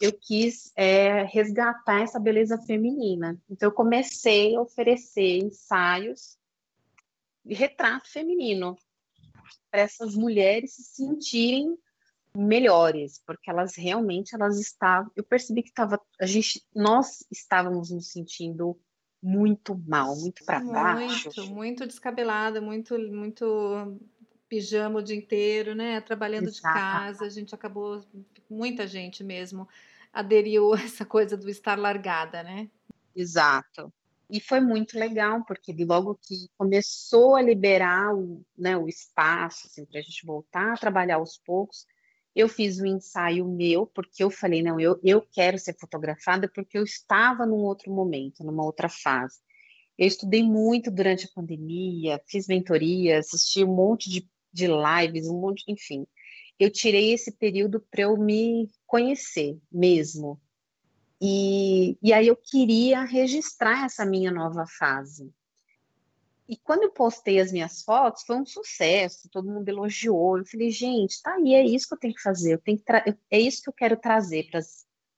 eu 0.02 0.12
quis 0.12 0.74
é, 0.76 1.24
resgatar 1.24 2.02
essa 2.02 2.20
beleza 2.20 2.58
feminina. 2.64 3.42
Então, 3.50 3.70
eu 3.70 3.74
comecei 3.74 4.54
a 4.54 4.62
oferecer 4.62 5.38
ensaios 5.38 6.38
retrato 7.50 8.10
feminino 8.10 8.78
para 9.72 9.82
essas 9.82 10.16
mulheres 10.16 10.76
se 10.76 10.84
sentirem 10.84 11.78
melhores, 12.36 13.22
porque 13.26 13.50
elas 13.50 13.76
realmente 13.76 14.36
elas 14.36 14.60
estavam, 14.60 15.12
eu 15.16 15.24
percebi 15.24 15.64
que 15.64 15.70
estava 15.70 16.00
a 16.22 16.26
gente 16.26 16.64
nós 16.76 17.26
estávamos 17.32 17.90
nos 17.90 18.12
sentindo 18.12 18.80
muito 19.22 19.76
mal, 19.88 20.16
muito 20.16 20.46
para 20.46 20.60
baixo. 20.60 21.32
Muito, 21.36 21.54
muito 21.54 21.88
descabelada, 21.88 22.62
muito, 22.62 22.98
muito 22.98 24.00
pijama 24.48 25.00
o 25.00 25.04
dia 25.04 25.16
inteiro, 25.16 25.74
né? 25.74 26.00
Trabalhando 26.02 26.48
Exato. 26.48 26.56
de 26.56 26.62
casa, 26.62 27.26
a 27.26 27.30
gente 27.30 27.54
acabou, 27.54 28.06
muita 28.50 28.88
gente 28.88 29.24
mesmo 29.24 29.68
aderiu 30.14 30.74
a 30.74 30.80
essa 30.80 31.06
coisa 31.06 31.36
do 31.36 31.50
estar 31.50 31.78
largada, 31.78 32.44
né? 32.44 32.70
Exato. 33.16 33.92
E 34.30 34.42
foi 34.42 34.60
muito 34.60 35.00
legal, 35.00 35.44
porque 35.46 35.74
logo 35.86 36.20
que 36.22 36.50
começou 36.58 37.36
a 37.36 37.42
liberar 37.42 38.14
o, 38.14 38.46
né, 38.58 38.76
o 38.76 38.88
espaço 38.88 39.68
assim, 39.68 39.86
para 39.86 40.00
a 40.00 40.04
gente 40.04 40.26
voltar 40.26 40.74
a 40.74 40.78
trabalhar 40.78 41.16
aos 41.16 41.38
poucos, 41.38 41.86
eu 42.36 42.48
fiz 42.48 42.80
um 42.80 42.86
ensaio 42.86 43.48
meu, 43.48 43.88
porque 43.88 44.24
eu 44.24 44.30
falei, 44.30 44.62
não, 44.62 44.80
eu, 44.80 45.00
eu 45.04 45.22
quero 45.22 45.58
ser 45.58 45.76
fotografada 45.80 46.48
porque 46.54 46.78
eu 46.78 46.84
estava 46.84 47.46
num 47.46 47.64
outro 47.64 47.92
momento, 47.92 48.44
numa 48.44 48.64
outra 48.64 48.88
fase. 48.88 49.40
Eu 49.98 50.08
estudei 50.08 50.44
muito 50.44 50.92
durante 50.92 51.26
a 51.26 51.30
pandemia, 51.34 52.22
fiz 52.28 52.48
mentoria, 52.48 53.20
assisti 53.20 53.64
um 53.64 53.74
monte 53.74 54.10
de, 54.10 54.30
de 54.54 54.68
lives, 54.68 55.28
um 55.28 55.40
monte, 55.40 55.64
enfim. 55.68 56.06
Eu 56.60 56.72
tirei 56.72 57.12
esse 57.14 57.32
período 57.32 57.84
para 57.90 58.04
eu 58.04 58.16
me 58.18 58.70
conhecer 58.86 59.58
mesmo. 59.72 60.40
E, 61.20 61.98
e 62.02 62.14
aí 62.14 62.28
eu 62.28 62.36
queria 62.36 63.04
registrar 63.04 63.86
essa 63.86 64.06
minha 64.06 64.32
nova 64.32 64.66
fase. 64.68 65.34
E 66.48 66.56
quando 66.56 66.84
eu 66.84 66.92
postei 66.92 67.40
as 67.40 67.52
minhas 67.52 67.82
fotos, 67.82 68.24
foi 68.24 68.38
um 68.38 68.46
sucesso, 68.46 69.28
todo 69.30 69.52
mundo 69.52 69.68
elogiou. 69.68 70.38
Eu 70.38 70.46
falei, 70.46 70.70
gente, 70.72 71.22
tá 71.22 71.34
aí, 71.34 71.54
é 71.54 71.66
isso 71.66 71.88
que 71.88 71.96
eu 71.96 72.00
tenho 72.00 72.14
que 72.14 72.22
fazer. 72.22 72.54
Eu 72.54 72.62
tenho 72.62 72.78
que 72.78 72.84
é 73.30 73.40
isso 73.40 73.62
que 73.62 73.70
eu 73.70 73.74
quero 73.74 73.98
trazer 73.98 74.48
para 74.50 74.62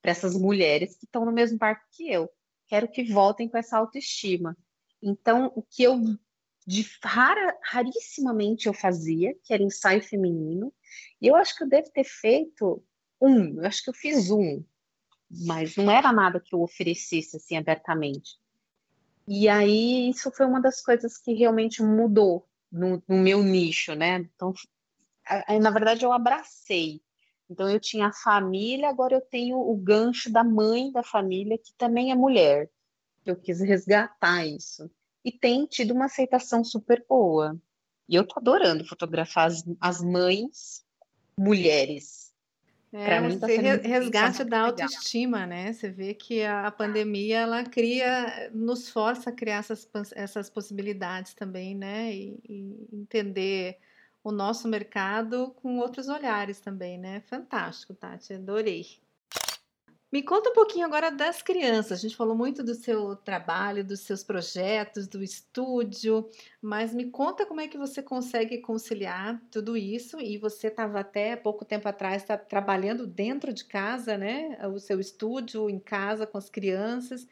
essas 0.03 0.35
mulheres 0.35 0.95
que 0.97 1.05
estão 1.05 1.25
no 1.25 1.31
mesmo 1.31 1.57
barco 1.57 1.85
que 1.91 2.09
eu. 2.11 2.29
Quero 2.67 2.87
que 2.87 3.03
voltem 3.03 3.47
com 3.47 3.57
essa 3.57 3.77
autoestima. 3.77 4.57
Então, 5.01 5.51
o 5.55 5.61
que 5.61 5.83
eu 5.83 5.99
de 6.65 6.87
rara, 7.03 7.57
rarissimamente 7.63 8.67
eu 8.67 8.73
fazia, 8.73 9.35
que 9.43 9.53
era 9.53 9.63
ensaio 9.63 10.03
feminino, 10.03 10.71
e 11.19 11.25
eu 11.25 11.35
acho 11.35 11.55
que 11.57 11.63
eu 11.63 11.69
devo 11.69 11.89
ter 11.89 12.03
feito 12.03 12.83
um, 13.19 13.59
eu 13.59 13.65
acho 13.65 13.83
que 13.83 13.89
eu 13.89 13.93
fiz 13.93 14.29
um, 14.29 14.63
mas 15.29 15.75
não 15.75 15.91
era 15.91 16.11
nada 16.11 16.39
que 16.39 16.55
eu 16.55 16.61
oferecesse 16.61 17.37
assim 17.37 17.57
abertamente. 17.57 18.39
E 19.27 19.47
aí 19.47 20.09
isso 20.09 20.31
foi 20.31 20.45
uma 20.45 20.59
das 20.59 20.81
coisas 20.81 21.17
que 21.17 21.33
realmente 21.33 21.83
mudou 21.83 22.47
no, 22.71 23.01
no 23.07 23.17
meu 23.17 23.43
nicho, 23.43 23.93
né? 23.93 24.17
Então, 24.35 24.53
aí, 25.47 25.59
na 25.59 25.69
verdade, 25.69 26.03
eu 26.03 26.11
abracei. 26.11 27.01
Então, 27.47 27.69
eu 27.69 27.79
tinha 27.79 28.07
a 28.07 28.13
família, 28.13 28.89
agora 28.89 29.15
eu 29.15 29.21
tenho 29.21 29.57
o 29.57 29.75
gancho 29.75 30.31
da 30.31 30.43
mãe 30.43 30.91
da 30.91 31.03
família, 31.03 31.57
que 31.57 31.73
também 31.73 32.11
é 32.11 32.15
mulher. 32.15 32.69
Eu 33.25 33.35
quis 33.35 33.59
resgatar 33.59 34.45
isso. 34.45 34.89
E 35.23 35.31
tem 35.31 35.65
tido 35.65 35.93
uma 35.93 36.05
aceitação 36.05 36.63
super 36.63 37.05
boa. 37.07 37.55
E 38.07 38.15
eu 38.15 38.25
tô 38.25 38.39
adorando 38.39 38.87
fotografar 38.87 39.47
as, 39.47 39.63
as 39.79 40.01
mães 40.01 40.83
mulheres 41.37 42.18
é, 42.91 43.19
mim, 43.21 43.37
tá 43.37 43.47
resgate 43.47 44.43
da 44.43 44.61
autoestima, 44.61 45.45
né? 45.45 45.71
Você 45.71 45.89
vê 45.89 46.13
que 46.13 46.43
a 46.43 46.71
pandemia 46.71 47.39
ela 47.39 47.63
cria, 47.63 48.49
nos 48.53 48.89
força 48.89 49.29
a 49.29 49.33
criar 49.33 49.57
essas, 49.57 49.87
essas 50.15 50.49
possibilidades 50.49 51.33
também, 51.33 51.75
né? 51.75 52.13
E, 52.13 52.39
e 52.47 52.87
entender 52.91 53.77
o 54.23 54.31
nosso 54.31 54.67
mercado 54.67 55.51
com 55.61 55.77
outros 55.77 56.09
olhares 56.09 56.59
também, 56.59 56.97
né? 56.97 57.21
Fantástico, 57.21 57.93
Tati, 57.93 58.33
adorei. 58.33 58.85
Me 60.11 60.23
conta 60.23 60.49
um 60.49 60.53
pouquinho 60.53 60.87
agora 60.87 61.11
das 61.11 61.43
crianças. 61.43 61.99
A 61.99 62.01
gente 62.01 62.15
falou 62.15 62.35
muito 62.35 62.63
do 62.63 62.73
seu 62.73 63.15
trabalho, 63.15 63.83
dos 63.83 63.99
seus 63.99 64.23
projetos, 64.23 65.07
do 65.07 65.21
estúdio, 65.21 66.27
mas 66.59 66.95
me 66.95 67.11
conta 67.11 67.45
como 67.45 67.61
é 67.61 67.67
que 67.67 67.77
você 67.77 68.01
consegue 68.01 68.57
conciliar 68.57 69.39
tudo 69.51 69.77
isso. 69.77 70.19
E 70.19 70.37
você 70.39 70.67
estava 70.67 70.99
até 70.99 71.35
pouco 71.35 71.63
tempo 71.63 71.87
atrás 71.87 72.23
tá 72.23 72.35
trabalhando 72.37 73.05
dentro 73.05 73.53
de 73.53 73.63
casa, 73.65 74.17
né? 74.17 74.57
O 74.67 74.79
seu 74.79 74.99
estúdio 74.99 75.69
em 75.69 75.79
casa 75.79 76.25
com 76.25 76.39
as 76.39 76.49
crianças. 76.49 77.27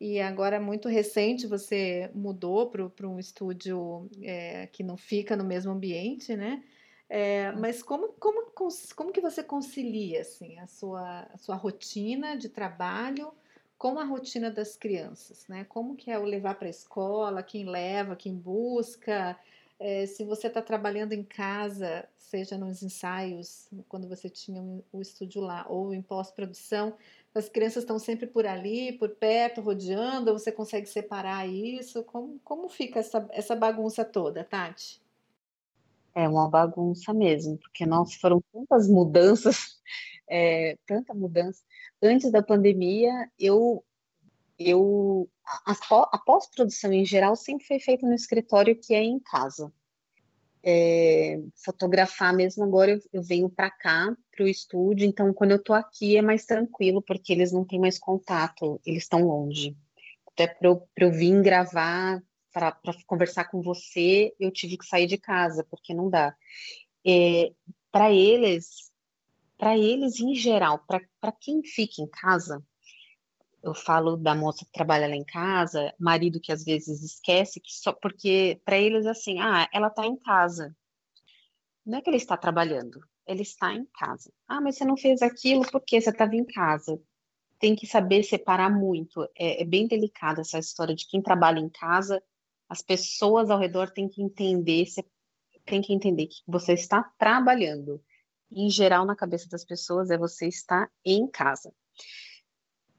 E 0.00 0.18
agora, 0.20 0.58
muito 0.58 0.88
recente, 0.88 1.46
você 1.46 2.10
mudou 2.14 2.70
para 2.70 3.06
um 3.06 3.18
estúdio 3.18 4.08
é, 4.22 4.66
que 4.68 4.82
não 4.82 4.96
fica 4.96 5.36
no 5.36 5.44
mesmo 5.44 5.72
ambiente, 5.72 6.34
né? 6.34 6.62
É, 7.08 7.52
mas 7.52 7.82
como, 7.82 8.08
como, 8.14 8.50
como 8.96 9.12
que 9.12 9.20
você 9.20 9.42
concilia 9.42 10.22
assim, 10.22 10.58
a, 10.58 10.66
sua, 10.66 11.28
a 11.32 11.38
sua 11.38 11.54
rotina 11.54 12.36
de 12.36 12.48
trabalho 12.48 13.32
com 13.76 13.98
a 13.98 14.04
rotina 14.04 14.50
das 14.50 14.76
crianças? 14.76 15.46
Né? 15.48 15.64
Como 15.64 15.96
que 15.96 16.10
é 16.10 16.18
o 16.18 16.24
levar 16.24 16.54
para 16.54 16.66
a 16.66 16.70
escola, 16.70 17.42
quem 17.42 17.66
leva, 17.66 18.16
quem 18.16 18.34
busca? 18.34 19.38
É, 19.78 20.06
se 20.06 20.24
você 20.24 20.46
está 20.46 20.62
trabalhando 20.62 21.12
em 21.12 21.22
casa, 21.22 22.08
seja 22.16 22.56
nos 22.56 22.82
ensaios, 22.82 23.68
quando 23.88 24.08
você 24.08 24.30
tinha 24.30 24.62
o 24.92 25.00
estúdio 25.00 25.42
lá, 25.42 25.66
ou 25.68 25.92
em 25.92 26.00
pós-produção, 26.00 26.96
as 27.34 27.48
crianças 27.48 27.82
estão 27.82 27.98
sempre 27.98 28.26
por 28.26 28.46
ali, 28.46 28.92
por 28.92 29.10
perto, 29.10 29.60
rodeando, 29.60 30.32
você 30.32 30.52
consegue 30.52 30.86
separar 30.86 31.46
isso? 31.48 32.02
Como, 32.04 32.40
como 32.44 32.68
fica 32.68 33.00
essa, 33.00 33.28
essa 33.32 33.56
bagunça 33.56 34.04
toda, 34.04 34.44
Tati? 34.44 35.03
É 36.14 36.28
uma 36.28 36.48
bagunça 36.48 37.12
mesmo, 37.12 37.58
porque 37.58 37.84
nós 37.84 38.14
foram 38.14 38.42
tantas 38.52 38.88
mudanças, 38.88 39.80
é, 40.30 40.76
tanta 40.86 41.12
mudança. 41.12 41.60
Antes 42.02 42.30
da 42.30 42.42
pandemia, 42.42 43.10
eu, 43.38 43.84
eu 44.58 45.28
a, 45.66 45.72
a 46.12 46.18
pós-produção 46.18 46.92
em 46.92 47.04
geral 47.04 47.34
sempre 47.34 47.66
foi 47.66 47.80
feita 47.80 48.06
no 48.06 48.14
escritório 48.14 48.78
que 48.78 48.94
é 48.94 49.02
em 49.02 49.18
casa. 49.18 49.72
É, 50.66 51.42
fotografar 51.62 52.34
mesmo 52.34 52.64
agora 52.64 52.92
eu, 52.92 53.00
eu 53.12 53.22
venho 53.22 53.50
para 53.50 53.70
cá 53.70 54.16
para 54.34 54.46
o 54.46 54.48
estúdio, 54.48 55.06
então 55.06 55.32
quando 55.34 55.50
eu 55.50 55.58
estou 55.58 55.76
aqui 55.76 56.16
é 56.16 56.22
mais 56.22 56.46
tranquilo 56.46 57.02
porque 57.02 57.34
eles 57.34 57.52
não 57.52 57.66
têm 57.66 57.78
mais 57.78 57.98
contato, 57.98 58.80
eles 58.86 59.02
estão 59.02 59.22
longe. 59.26 59.76
Até 60.26 60.46
para 60.46 60.68
eu, 60.68 60.88
eu 60.96 61.12
vir 61.12 61.42
gravar 61.42 62.22
para 62.54 62.72
conversar 63.04 63.46
com 63.46 63.60
você, 63.60 64.32
eu 64.38 64.52
tive 64.52 64.78
que 64.78 64.86
sair 64.86 65.08
de 65.08 65.18
casa, 65.18 65.66
porque 65.68 65.92
não 65.92 66.08
dá. 66.08 66.34
É, 67.04 67.52
para 67.90 68.12
eles, 68.12 68.92
para 69.58 69.76
eles 69.76 70.20
em 70.20 70.36
geral, 70.36 70.78
para 70.86 71.32
quem 71.32 71.64
fica 71.64 72.00
em 72.00 72.06
casa, 72.06 72.64
eu 73.60 73.74
falo 73.74 74.16
da 74.16 74.36
moça 74.36 74.64
que 74.64 74.70
trabalha 74.70 75.08
lá 75.08 75.16
em 75.16 75.24
casa, 75.24 75.92
marido 75.98 76.40
que 76.40 76.52
às 76.52 76.64
vezes 76.64 77.02
esquece 77.02 77.58
que 77.58 77.72
só 77.72 77.92
porque 77.92 78.60
para 78.64 78.78
eles 78.78 79.04
assim, 79.04 79.40
ah, 79.40 79.68
ela 79.72 79.88
está 79.88 80.06
em 80.06 80.16
casa. 80.16 80.76
Não 81.84 81.98
é 81.98 82.02
que 82.02 82.08
ele 82.08 82.18
está 82.18 82.36
trabalhando, 82.36 83.00
ele 83.26 83.42
está 83.42 83.74
em 83.74 83.84
casa. 83.98 84.32
Ah, 84.46 84.60
mas 84.60 84.76
você 84.76 84.84
não 84.84 84.96
fez 84.96 85.22
aquilo 85.22 85.64
porque 85.72 86.00
você 86.00 86.10
estava 86.10 86.36
em 86.36 86.44
casa. 86.44 87.00
Tem 87.58 87.74
que 87.74 87.86
saber 87.86 88.22
separar 88.22 88.70
muito. 88.70 89.22
É, 89.36 89.62
é 89.62 89.64
bem 89.64 89.88
delicada 89.88 90.42
essa 90.42 90.58
história 90.58 90.94
de 90.94 91.08
quem 91.08 91.20
trabalha 91.20 91.58
em 91.58 91.68
casa 91.68 92.22
As 92.74 92.82
pessoas 92.82 93.50
ao 93.50 93.58
redor 93.60 93.88
têm 93.92 94.08
que 94.08 94.20
entender, 94.20 94.86
tem 95.64 95.80
que 95.80 95.94
entender 95.94 96.26
que 96.26 96.42
você 96.44 96.72
está 96.72 97.04
trabalhando. 97.16 98.02
Em 98.50 98.68
geral, 98.68 99.06
na 99.06 99.14
cabeça 99.14 99.48
das 99.48 99.64
pessoas, 99.64 100.10
é 100.10 100.18
você 100.18 100.48
estar 100.48 100.90
em 101.04 101.24
casa. 101.28 101.72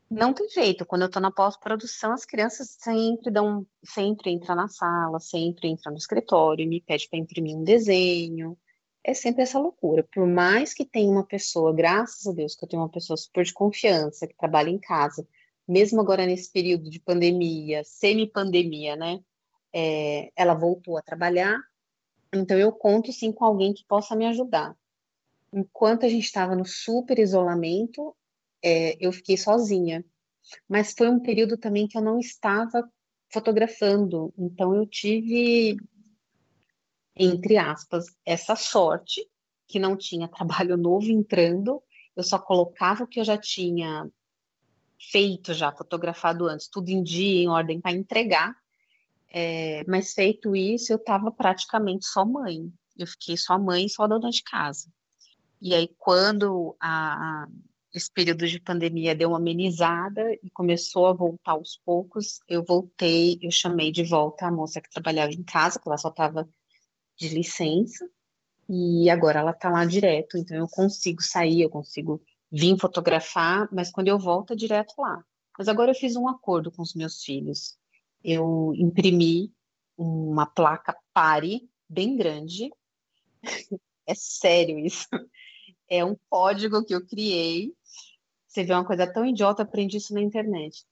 Não 0.10 0.34
tem 0.34 0.48
jeito, 0.48 0.86
quando 0.86 1.02
eu 1.02 1.08
estou 1.08 1.22
na 1.22 1.30
pós-produção, 1.30 2.14
as 2.14 2.24
crianças 2.24 2.78
sempre 2.80 3.30
dão, 3.30 3.68
sempre 3.84 4.32
entram 4.32 4.56
na 4.56 4.70
sala, 4.70 5.20
sempre 5.20 5.68
entram 5.68 5.92
no 5.92 5.98
escritório, 5.98 6.66
me 6.66 6.80
pede 6.80 7.10
para 7.10 7.20
imprimir 7.20 7.58
um 7.58 7.64
desenho. 7.66 8.58
É 9.04 9.14
sempre 9.14 9.44
essa 9.44 9.60
loucura. 9.60 10.08
Por 10.10 10.26
mais 10.26 10.74
que 10.74 10.86
tenha 10.86 11.12
uma 11.12 11.26
pessoa, 11.26 11.76
graças 11.76 12.26
a 12.26 12.32
Deus, 12.32 12.56
que 12.56 12.64
eu 12.64 12.70
tenho 12.70 12.82
uma 12.82 12.90
pessoa 12.90 13.18
super 13.18 13.44
de 13.44 13.52
confiança, 13.52 14.26
que 14.26 14.38
trabalha 14.38 14.70
em 14.70 14.80
casa, 14.80 15.28
mesmo 15.68 16.00
agora 16.00 16.26
nesse 16.26 16.50
período 16.50 16.90
de 16.90 17.02
pandemia, 17.02 17.84
semi-pandemia, 17.84 18.96
né? 18.96 19.20
É, 19.76 20.32
ela 20.36 20.54
voltou 20.54 20.98
a 20.98 21.02
trabalhar, 21.02 21.60
então 22.34 22.58
eu 22.58 22.72
conto 22.72 23.12
sim 23.12 23.32
com 23.32 23.44
alguém 23.44 23.74
que 23.74 23.86
possa 23.86 24.16
me 24.16 24.26
ajudar. 24.28 24.74
Enquanto 25.52 26.06
a 26.06 26.10
gente 26.10 26.24
estava 26.24 26.56
no 26.56 26.66
super 26.66 27.20
isolamento, 27.20 28.16
é, 28.64 28.96
eu 29.00 29.12
fiquei 29.12 29.38
sozinha. 29.38 30.04
Mas 30.68 30.94
foi 30.94 31.10
um 31.10 31.20
período 31.20 31.58
também 31.58 31.88
que 31.88 31.98
eu 31.98 32.02
não 32.02 32.20
estava 32.20 32.90
fotografando, 33.32 34.34
então 34.38 34.74
eu 34.76 34.86
tive, 34.86 35.78
entre 37.16 37.58
aspas, 37.58 38.06
essa 38.26 38.56
sorte 38.56 39.28
que 39.68 39.80
não 39.80 39.98
tinha 39.98 40.28
trabalho 40.28 40.78
novo 40.78 41.10
entrando, 41.10 41.82
eu 42.16 42.24
só 42.24 42.40
colocava 42.40 43.04
o 43.04 43.08
que 43.08 43.20
eu 43.20 43.26
já 43.26 43.38
tinha 43.38 44.10
feito, 45.12 45.54
já 45.54 45.72
fotografado 45.72 46.48
antes, 46.48 46.70
tudo 46.70 46.90
em 46.90 47.04
dia, 47.04 47.44
em 47.44 47.50
ordem 47.50 47.82
para 47.82 47.92
entregar. 47.92 48.56
É, 49.30 49.84
mas 49.88 50.14
feito 50.14 50.56
isso, 50.56 50.94
eu 50.94 50.98
estava 50.98 51.32
praticamente 51.32 52.06
só 52.06 52.26
mãe. 52.26 52.72
Eu 52.98 53.08
fiquei 53.08 53.36
só 53.36 53.60
mãe, 53.60 53.90
só 53.90 54.08
dona 54.08 54.30
de 54.30 54.44
casa. 54.44 54.90
E 55.62 55.74
aí, 55.74 55.90
quando 55.98 56.76
a, 56.80 57.48
esse 57.94 58.12
período 58.12 58.48
de 58.48 58.60
pandemia 58.60 59.16
deu 59.16 59.30
uma 59.30 59.38
amenizada 59.38 60.22
e 60.44 60.50
começou 60.50 61.08
a 61.08 61.14
voltar 61.14 61.54
aos 61.54 61.80
poucos, 61.86 62.40
eu 62.48 62.64
voltei, 62.64 63.40
eu 63.42 63.50
chamei 63.52 63.92
de 63.92 64.04
volta 64.04 64.46
a 64.46 64.52
moça 64.52 64.82
que 64.82 64.90
trabalhava 64.90 65.32
em 65.32 65.44
casa, 65.44 65.80
que 65.80 65.88
ela 65.88 65.98
só 65.98 66.10
estava 66.10 66.48
de 67.18 67.30
licença, 67.30 68.06
e 68.68 69.10
agora 69.10 69.40
ela 69.40 69.52
está 69.52 69.70
lá 69.70 69.86
direto, 69.86 70.38
então 70.38 70.58
eu 70.58 70.68
consigo 70.68 71.22
sair, 71.22 71.62
eu 71.62 71.70
consigo 71.70 72.22
vir 72.52 72.78
fotografar, 72.78 73.70
mas 73.72 73.92
quando 73.92 74.08
eu 74.08 74.20
volto 74.20 74.54
é 74.54 74.56
direto 74.56 74.94
lá. 74.98 75.24
Mas 75.58 75.68
agora 75.68 75.92
eu 75.92 75.96
fiz 75.96 76.16
um 76.16 76.28
acordo 76.28 76.72
com 76.72 76.82
os 76.82 76.94
meus 76.94 77.24
filhos. 77.24 77.78
Eu 78.26 78.74
imprimi 78.76 79.54
uma 79.98 80.46
placa 80.46 80.98
pare 81.14 81.70
bem 81.88 82.16
grande. 82.16 82.72
é 84.08 84.16
sério 84.16 84.80
isso. 84.80 85.08
É 85.88 86.04
um 86.04 86.16
código 86.30 86.84
que 86.84 86.96
eu 86.96 87.06
criei 87.06 87.74
você 88.56 88.64
vê 88.64 88.74
uma 88.74 88.86
coisa 88.86 89.06
tão 89.06 89.26
idiota, 89.26 89.64
aprendi 89.64 89.98
isso 89.98 90.14
na 90.14 90.22
internet. 90.22 90.86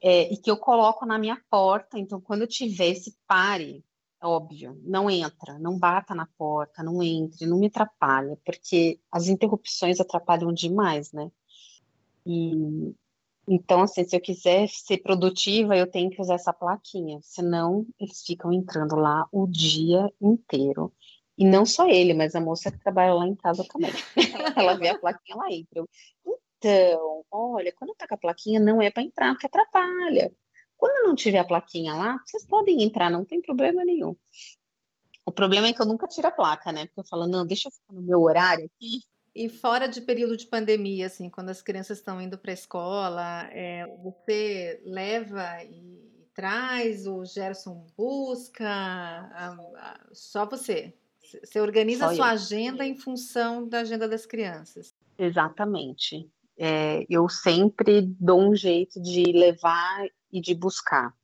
É, 0.00 0.30
e 0.30 0.36
que 0.36 0.50
eu 0.50 0.58
coloco 0.58 1.06
na 1.06 1.18
minha 1.18 1.42
porta, 1.48 1.98
então 1.98 2.20
quando 2.20 2.42
eu 2.42 2.46
tiver 2.46 2.88
esse 2.88 3.16
pare, 3.26 3.82
óbvio, 4.22 4.78
não 4.84 5.08
entra, 5.08 5.58
não 5.58 5.78
bata 5.78 6.14
na 6.14 6.28
porta, 6.36 6.82
não 6.82 7.02
entre, 7.02 7.46
não 7.46 7.58
me 7.58 7.68
atrapalha, 7.68 8.38
porque 8.44 9.00
as 9.10 9.26
interrupções 9.26 9.98
atrapalham 9.98 10.52
demais, 10.52 11.10
né? 11.10 11.32
E 12.26 12.94
então, 13.48 13.82
assim, 13.82 14.04
se 14.04 14.14
eu 14.14 14.20
quiser 14.20 14.68
ser 14.68 14.98
produtiva, 14.98 15.74
eu 15.74 15.90
tenho 15.90 16.10
que 16.10 16.20
usar 16.20 16.34
essa 16.34 16.52
plaquinha, 16.52 17.18
senão 17.22 17.86
eles 17.98 18.22
ficam 18.22 18.52
entrando 18.52 18.94
lá 18.94 19.26
o 19.32 19.46
dia 19.46 20.06
inteiro. 20.20 20.92
E 21.36 21.46
não 21.46 21.64
só 21.64 21.88
ele, 21.88 22.12
mas 22.12 22.34
a 22.34 22.40
moça 22.40 22.70
que 22.70 22.78
trabalha 22.78 23.14
lá 23.14 23.26
em 23.26 23.34
casa 23.34 23.64
também. 23.72 23.90
ela 24.56 24.74
vê 24.74 24.88
a 24.88 24.98
plaquinha, 24.98 25.34
ela 25.34 25.52
entra. 25.52 25.84
Então, 26.58 27.24
olha, 27.30 27.72
quando 27.72 27.94
tá 27.94 28.06
com 28.06 28.14
a 28.16 28.18
plaquinha, 28.18 28.60
não 28.60 28.82
é 28.82 28.90
para 28.90 29.02
entrar, 29.02 29.32
porque 29.32 29.46
atrapalha. 29.46 30.30
Quando 30.76 31.06
não 31.06 31.14
tiver 31.14 31.38
a 31.38 31.44
plaquinha 31.44 31.94
lá, 31.94 32.18
vocês 32.26 32.46
podem 32.46 32.82
entrar, 32.82 33.10
não 33.10 33.24
tem 33.24 33.40
problema 33.40 33.84
nenhum. 33.84 34.14
O 35.24 35.32
problema 35.32 35.68
é 35.68 35.72
que 35.72 35.80
eu 35.80 35.86
nunca 35.86 36.06
tiro 36.06 36.26
a 36.26 36.32
placa, 36.32 36.72
né? 36.72 36.86
Porque 36.86 37.00
eu 37.00 37.04
falo, 37.04 37.26
não, 37.26 37.46
deixa 37.46 37.68
eu 37.68 37.72
ficar 37.72 37.94
no 37.94 38.02
meu 38.02 38.20
horário 38.20 38.66
aqui. 38.66 39.00
E 39.34 39.48
fora 39.48 39.86
de 39.86 40.00
período 40.00 40.36
de 40.36 40.46
pandemia, 40.46 41.06
assim, 41.06 41.30
quando 41.30 41.50
as 41.50 41.62
crianças 41.62 41.98
estão 41.98 42.20
indo 42.20 42.36
para 42.36 42.50
a 42.50 42.54
escola, 42.54 43.48
é, 43.52 43.86
você 44.02 44.80
leva 44.84 45.62
e 45.64 45.98
traz, 46.34 47.06
o 47.06 47.24
Gerson 47.24 47.86
busca, 47.96 48.68
a, 48.68 49.56
a, 49.76 50.00
só 50.12 50.46
você. 50.46 50.94
Você 51.44 51.60
organiza 51.60 52.06
só 52.06 52.10
a 52.10 52.14
sua 52.14 52.28
eu. 52.28 52.32
agenda 52.32 52.86
em 52.86 52.96
função 52.96 53.68
da 53.68 53.80
agenda 53.80 54.08
das 54.08 54.24
crianças. 54.24 54.94
Exatamente 55.18 56.30
é, 56.58 57.06
eu 57.08 57.28
sempre 57.28 58.02
dou 58.02 58.40
um 58.40 58.54
jeito 58.54 59.00
de 59.00 59.22
levar 59.32 60.06
e 60.32 60.40
de 60.40 60.54
buscar. 60.54 61.14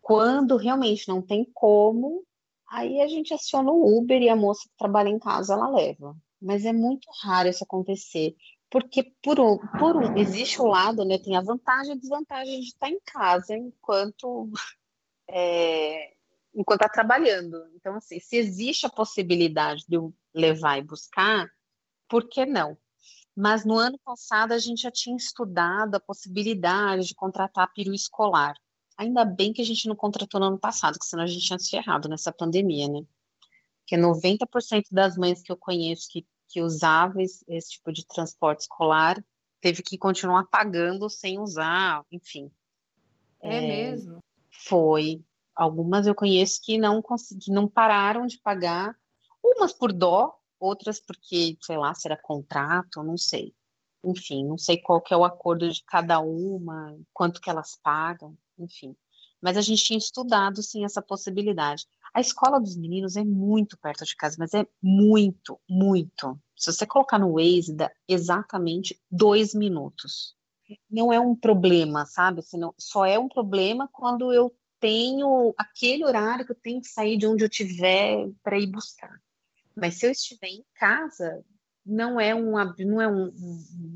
Quando 0.00 0.56
realmente 0.56 1.08
não 1.08 1.20
tem 1.20 1.44
como, 1.52 2.24
aí 2.70 3.00
a 3.00 3.08
gente 3.08 3.34
aciona 3.34 3.72
o 3.72 3.98
Uber 3.98 4.22
e 4.22 4.28
a 4.28 4.36
moça 4.36 4.68
que 4.68 4.76
trabalha 4.78 5.08
em 5.08 5.18
casa 5.18 5.54
ela 5.54 5.68
leva. 5.68 6.16
Mas 6.46 6.64
é 6.64 6.72
muito 6.72 7.08
raro 7.22 7.48
isso 7.48 7.64
acontecer, 7.64 8.36
porque 8.70 9.12
por 9.20 9.40
um, 9.40 9.58
por 9.78 9.96
um 9.96 10.16
existe 10.16 10.62
o 10.62 10.66
lado, 10.66 11.04
né? 11.04 11.18
Tem 11.18 11.36
a 11.36 11.40
vantagem 11.40 11.94
e 11.94 11.96
a 11.96 12.00
desvantagem 12.00 12.60
de 12.60 12.66
estar 12.68 12.88
em 12.88 13.00
casa 13.00 13.56
enquanto 13.56 14.48
é, 15.28 16.14
enquanto 16.54 16.82
está 16.82 16.88
trabalhando. 16.88 17.56
Então, 17.74 17.96
assim, 17.96 18.20
se 18.20 18.36
existe 18.36 18.86
a 18.86 18.90
possibilidade 18.90 19.84
de 19.88 19.96
eu 19.96 20.14
levar 20.32 20.78
e 20.78 20.84
buscar, 20.84 21.50
por 22.08 22.28
que 22.28 22.46
não? 22.46 22.78
Mas 23.34 23.64
no 23.64 23.76
ano 23.76 23.98
passado 24.04 24.52
a 24.52 24.58
gente 24.58 24.82
já 24.82 24.90
tinha 24.90 25.16
estudado 25.16 25.96
a 25.96 26.00
possibilidade 26.00 27.08
de 27.08 27.14
contratar 27.14 27.72
peru 27.74 27.92
escolar. 27.92 28.54
Ainda 28.96 29.24
bem 29.24 29.52
que 29.52 29.60
a 29.60 29.64
gente 29.64 29.88
não 29.88 29.96
contratou 29.96 30.38
no 30.38 30.46
ano 30.46 30.58
passado, 30.60 30.94
porque 30.94 31.06
senão 31.06 31.24
a 31.24 31.26
gente 31.26 31.44
tinha 31.44 31.58
se 31.58 31.70
ferrado 31.70 32.08
nessa 32.08 32.32
pandemia, 32.32 32.88
né? 32.88 33.00
Porque 33.80 33.96
90% 33.96 34.86
das 34.90 35.16
mães 35.16 35.42
que 35.42 35.52
eu 35.52 35.56
conheço 35.56 36.08
que, 36.10 36.26
que 36.48 36.62
usavam 36.62 37.20
esse, 37.20 37.44
esse 37.48 37.72
tipo 37.72 37.92
de 37.92 38.06
transporte 38.06 38.60
escolar 38.60 39.22
teve 39.60 39.82
que 39.82 39.98
continuar 39.98 40.44
pagando 40.44 41.08
sem 41.10 41.38
usar, 41.38 42.04
enfim. 42.10 42.50
É, 43.40 43.56
é 43.56 43.60
mesmo? 43.60 44.18
Foi. 44.64 45.24
Algumas 45.54 46.06
eu 46.06 46.14
conheço 46.14 46.60
que 46.62 46.78
não 46.78 47.00
consegui, 47.00 47.50
não 47.50 47.66
pararam 47.66 48.26
de 48.26 48.38
pagar, 48.38 48.94
umas 49.42 49.72
por 49.72 49.92
dó, 49.92 50.38
outras 50.60 51.00
porque, 51.00 51.56
sei 51.62 51.78
lá, 51.78 51.94
será 51.94 52.16
contrato, 52.16 53.02
não 53.02 53.16
sei. 53.16 53.54
Enfim, 54.04 54.44
não 54.44 54.58
sei 54.58 54.78
qual 54.78 55.00
que 55.00 55.12
é 55.12 55.16
o 55.16 55.24
acordo 55.24 55.70
de 55.70 55.82
cada 55.84 56.20
uma, 56.20 56.96
quanto 57.12 57.40
que 57.40 57.50
elas 57.50 57.78
pagam, 57.82 58.36
enfim. 58.58 58.94
Mas 59.40 59.56
a 59.56 59.60
gente 59.60 59.82
tinha 59.82 59.98
estudado, 59.98 60.62
sim, 60.62 60.84
essa 60.84 61.02
possibilidade. 61.02 61.86
A 62.16 62.20
escola 62.20 62.58
dos 62.58 62.78
meninos 62.78 63.14
é 63.14 63.22
muito 63.22 63.76
perto 63.76 64.02
de 64.06 64.16
casa, 64.16 64.36
mas 64.38 64.54
é 64.54 64.66
muito, 64.82 65.60
muito. 65.68 66.40
Se 66.56 66.72
você 66.72 66.86
colocar 66.86 67.18
no 67.18 67.34
Waze, 67.34 67.74
dá 67.76 67.92
exatamente 68.08 68.98
dois 69.10 69.52
minutos. 69.52 70.34
Não 70.90 71.12
é 71.12 71.20
um 71.20 71.36
problema, 71.36 72.06
sabe? 72.06 72.40
Senão, 72.40 72.72
só 72.78 73.04
é 73.04 73.18
um 73.18 73.28
problema 73.28 73.86
quando 73.92 74.32
eu 74.32 74.50
tenho 74.80 75.54
aquele 75.58 76.06
horário 76.06 76.46
que 76.46 76.52
eu 76.52 76.58
tenho 76.58 76.80
que 76.80 76.88
sair 76.88 77.18
de 77.18 77.26
onde 77.26 77.44
eu 77.44 77.48
estiver 77.50 78.30
para 78.42 78.58
ir 78.58 78.68
buscar. 78.68 79.20
Mas 79.76 79.98
se 79.98 80.06
eu 80.06 80.10
estiver 80.10 80.48
em 80.48 80.64
casa, 80.74 81.44
não 81.84 82.18
é 82.18 82.34
um, 82.34 82.52
não 82.78 82.98
é 82.98 83.08
um, 83.08 83.30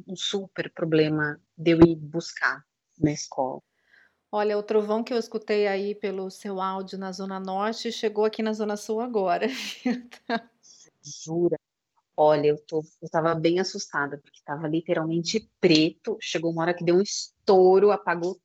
um 0.06 0.14
super 0.14 0.70
problema 0.74 1.40
de 1.56 1.70
eu 1.70 1.78
ir 1.80 1.96
buscar 1.96 2.62
na 2.98 3.12
escola. 3.12 3.62
Olha, 4.32 4.56
o 4.56 4.62
trovão 4.62 5.02
que 5.02 5.12
eu 5.12 5.18
escutei 5.18 5.66
aí 5.66 5.94
pelo 5.94 6.30
seu 6.30 6.60
áudio 6.60 6.98
na 6.98 7.10
Zona 7.10 7.40
Norte 7.40 7.90
chegou 7.90 8.24
aqui 8.24 8.42
na 8.42 8.52
Zona 8.52 8.76
Sul 8.76 9.00
agora. 9.00 9.48
Jura? 11.02 11.58
Olha, 12.16 12.48
eu, 12.48 12.58
tô, 12.64 12.84
eu 13.00 13.08
tava 13.08 13.34
bem 13.34 13.58
assustada, 13.58 14.18
porque 14.18 14.40
tava 14.44 14.68
literalmente 14.68 15.50
preto. 15.60 16.16
Chegou 16.20 16.52
uma 16.52 16.62
hora 16.62 16.74
que 16.74 16.84
deu 16.84 16.96
um 16.96 17.02
estouro, 17.02 17.90
apagou 17.90 18.38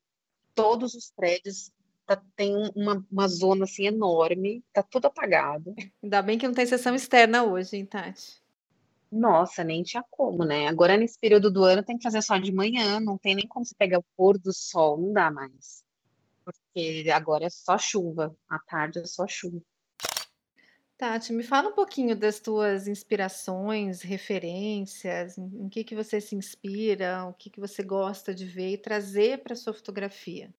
todos 0.55 0.93
os 0.93 1.11
prédios 1.11 1.71
tá, 2.05 2.21
tem 2.35 2.55
uma, 2.75 3.05
uma 3.11 3.27
zona 3.27 3.65
assim 3.65 3.87
enorme, 3.87 4.63
tá 4.71 4.83
tudo 4.83 5.05
apagado. 5.05 5.73
Ainda 6.01 6.21
bem 6.21 6.37
que 6.37 6.47
não 6.47 6.53
tem 6.53 6.65
sessão 6.65 6.95
externa 6.95 7.43
hoje, 7.43 7.77
hein, 7.77 7.85
Tati? 7.85 8.41
Nossa, 9.11 9.63
nem 9.63 9.83
tinha 9.83 10.03
como, 10.09 10.43
né? 10.43 10.67
Agora, 10.67 10.97
nesse 10.97 11.19
período 11.19 11.51
do 11.51 11.63
ano, 11.63 11.83
tem 11.83 11.97
que 11.97 12.03
fazer 12.03 12.21
só 12.21 12.37
de 12.37 12.51
manhã, 12.51 12.99
não 12.99 13.17
tem 13.17 13.35
nem 13.35 13.47
como 13.47 13.65
você 13.65 13.75
pegar 13.75 13.99
o 13.99 14.05
pôr 14.15 14.37
do 14.37 14.51
sol, 14.53 14.97
não 14.97 15.13
dá 15.13 15.31
mais. 15.31 15.83
Porque 16.43 17.09
agora 17.13 17.45
é 17.45 17.49
só 17.49 17.77
chuva, 17.77 18.35
à 18.49 18.59
tarde 18.59 18.99
é 18.99 19.05
só 19.05 19.25
chuva. 19.27 19.61
Tati, 20.97 21.33
me 21.33 21.43
fala 21.43 21.69
um 21.69 21.73
pouquinho 21.73 22.15
das 22.15 22.39
tuas 22.39 22.87
inspirações, 22.87 24.01
referências, 24.01 25.37
em, 25.37 25.65
em 25.65 25.69
que, 25.69 25.83
que 25.83 25.93
você 25.93 26.21
se 26.21 26.35
inspira, 26.35 27.25
o 27.25 27.33
que, 27.33 27.49
que 27.49 27.59
você 27.59 27.83
gosta 27.83 28.33
de 28.33 28.45
ver 28.45 28.71
e 28.71 28.77
trazer 28.77 29.43
para 29.43 29.55
sua 29.55 29.73
fotografia. 29.73 30.53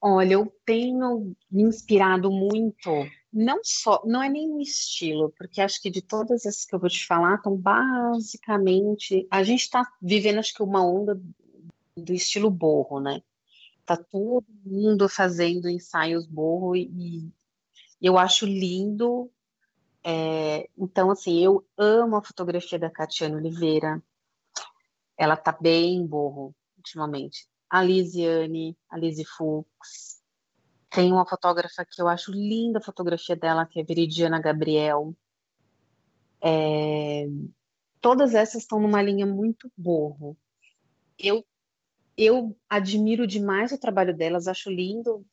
Olha, 0.00 0.34
eu 0.34 0.52
tenho 0.64 1.36
me 1.50 1.62
inspirado 1.62 2.30
muito, 2.30 2.90
não 3.32 3.60
só, 3.62 4.02
não 4.04 4.22
é 4.22 4.28
nem 4.28 4.50
o 4.50 4.60
estilo, 4.60 5.32
porque 5.36 5.60
acho 5.60 5.80
que 5.82 5.90
de 5.90 6.02
todas 6.02 6.46
essas 6.46 6.64
que 6.64 6.74
eu 6.74 6.78
vou 6.78 6.88
te 6.88 7.06
falar, 7.06 7.36
estão 7.36 7.56
basicamente. 7.56 9.26
A 9.30 9.42
gente 9.42 9.62
está 9.62 9.86
vivendo, 10.00 10.38
acho 10.38 10.54
que, 10.54 10.62
uma 10.62 10.84
onda 10.84 11.20
do 11.96 12.12
estilo 12.12 12.50
borro, 12.50 13.00
né? 13.00 13.22
Tá 13.84 13.96
todo 13.96 14.46
mundo 14.64 15.08
fazendo 15.08 15.68
ensaios 15.68 16.26
borro 16.26 16.76
e, 16.76 16.90
e 18.00 18.06
eu 18.06 18.18
acho 18.18 18.46
lindo. 18.46 19.30
É, 20.04 20.68
então, 20.78 21.10
assim, 21.10 21.38
eu 21.42 21.66
amo 21.76 22.16
a 22.16 22.22
fotografia 22.22 22.78
da 22.78 22.90
Catiana 22.90 23.36
Oliveira. 23.36 24.02
Ela 25.16 25.36
tá 25.36 25.52
bem 25.52 26.06
borro 26.06 26.54
ultimamente 26.76 27.48
a 27.70 27.82
Lisiane, 27.82 28.76
a 28.90 28.96
Lizzie 28.96 29.24
Fuchs. 29.24 30.17
Tem 30.90 31.12
uma 31.12 31.26
fotógrafa 31.26 31.84
que 31.84 32.00
eu 32.00 32.08
acho 32.08 32.32
linda 32.32 32.78
a 32.78 32.82
fotografia 32.82 33.36
dela, 33.36 33.66
que 33.66 33.80
é 33.80 33.84
Veridiana 33.84 34.40
Gabriel. 34.40 35.14
É... 36.40 37.26
Todas 38.00 38.34
essas 38.34 38.62
estão 38.62 38.80
numa 38.80 39.02
linha 39.02 39.26
muito 39.26 39.70
borro. 39.76 40.36
Eu, 41.18 41.44
eu 42.16 42.56
admiro 42.68 43.26
demais 43.26 43.72
o 43.72 43.78
trabalho 43.78 44.16
delas, 44.16 44.46
acho 44.46 44.70
lindo 44.70 45.26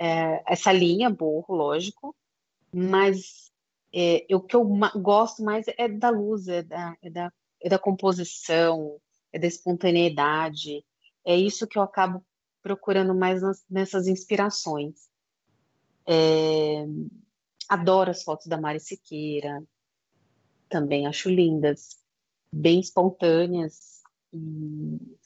é, 0.00 0.42
essa 0.46 0.72
linha 0.72 1.10
borro, 1.10 1.54
lógico, 1.54 2.16
mas 2.72 3.52
é, 3.92 4.26
o 4.30 4.40
que 4.40 4.56
eu 4.56 4.64
gosto 4.96 5.42
mais 5.42 5.66
é 5.68 5.88
da 5.88 6.08
luz, 6.08 6.48
é 6.48 6.62
da, 6.62 6.96
é 7.02 7.10
da, 7.10 7.32
é 7.60 7.68
da 7.68 7.78
composição, 7.78 8.98
é 9.30 9.38
da 9.38 9.46
espontaneidade, 9.46 10.82
é 11.22 11.36
isso 11.36 11.66
que 11.66 11.78
eu 11.78 11.82
acabo 11.82 12.24
procurando 12.62 13.14
mais 13.14 13.42
nas, 13.42 13.64
nessas 13.68 14.06
inspirações. 14.06 15.08
É, 16.06 16.86
adoro 17.68 18.10
as 18.10 18.22
fotos 18.22 18.46
da 18.46 18.60
Mari 18.60 18.80
Siqueira, 18.80 19.62
também 20.68 21.06
acho 21.06 21.28
lindas, 21.28 21.98
bem 22.52 22.80
espontâneas. 22.80 24.02
E... 24.32 25.16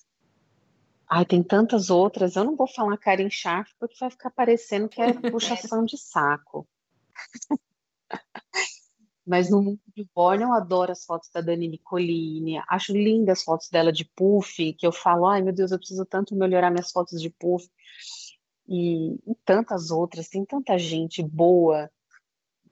Ai, 1.08 1.24
tem 1.24 1.42
tantas 1.42 1.90
outras. 1.90 2.36
Eu 2.36 2.44
não 2.44 2.56
vou 2.56 2.66
falar 2.66 2.96
Karen 2.98 3.30
Sharp 3.30 3.68
porque 3.78 3.96
vai 4.00 4.10
ficar 4.10 4.30
parecendo 4.30 4.88
que 4.88 5.00
é 5.00 5.12
puxação 5.30 5.84
de 5.84 5.98
saco. 5.98 6.66
Mas 9.26 9.50
no 9.50 9.62
mundo 9.62 9.80
de 9.96 10.06
Born 10.14 10.42
eu 10.42 10.52
adoro 10.52 10.92
as 10.92 11.04
fotos 11.04 11.30
da 11.32 11.40
Dani 11.40 11.68
Nicolini, 11.68 12.60
acho 12.68 12.92
lindas 12.92 13.38
as 13.38 13.44
fotos 13.44 13.70
dela 13.70 13.90
de 13.90 14.04
puff, 14.04 14.72
que 14.74 14.86
eu 14.86 14.92
falo, 14.92 15.26
ai 15.26 15.40
meu 15.40 15.52
Deus, 15.52 15.72
eu 15.72 15.78
preciso 15.78 16.04
tanto 16.04 16.36
melhorar 16.36 16.70
minhas 16.70 16.90
fotos 16.90 17.20
de 17.20 17.30
puff. 17.30 17.66
E, 18.68 19.14
e 19.14 19.34
tantas 19.44 19.90
outras, 19.90 20.28
tem 20.28 20.44
tanta 20.44 20.78
gente 20.78 21.22
boa. 21.22 21.90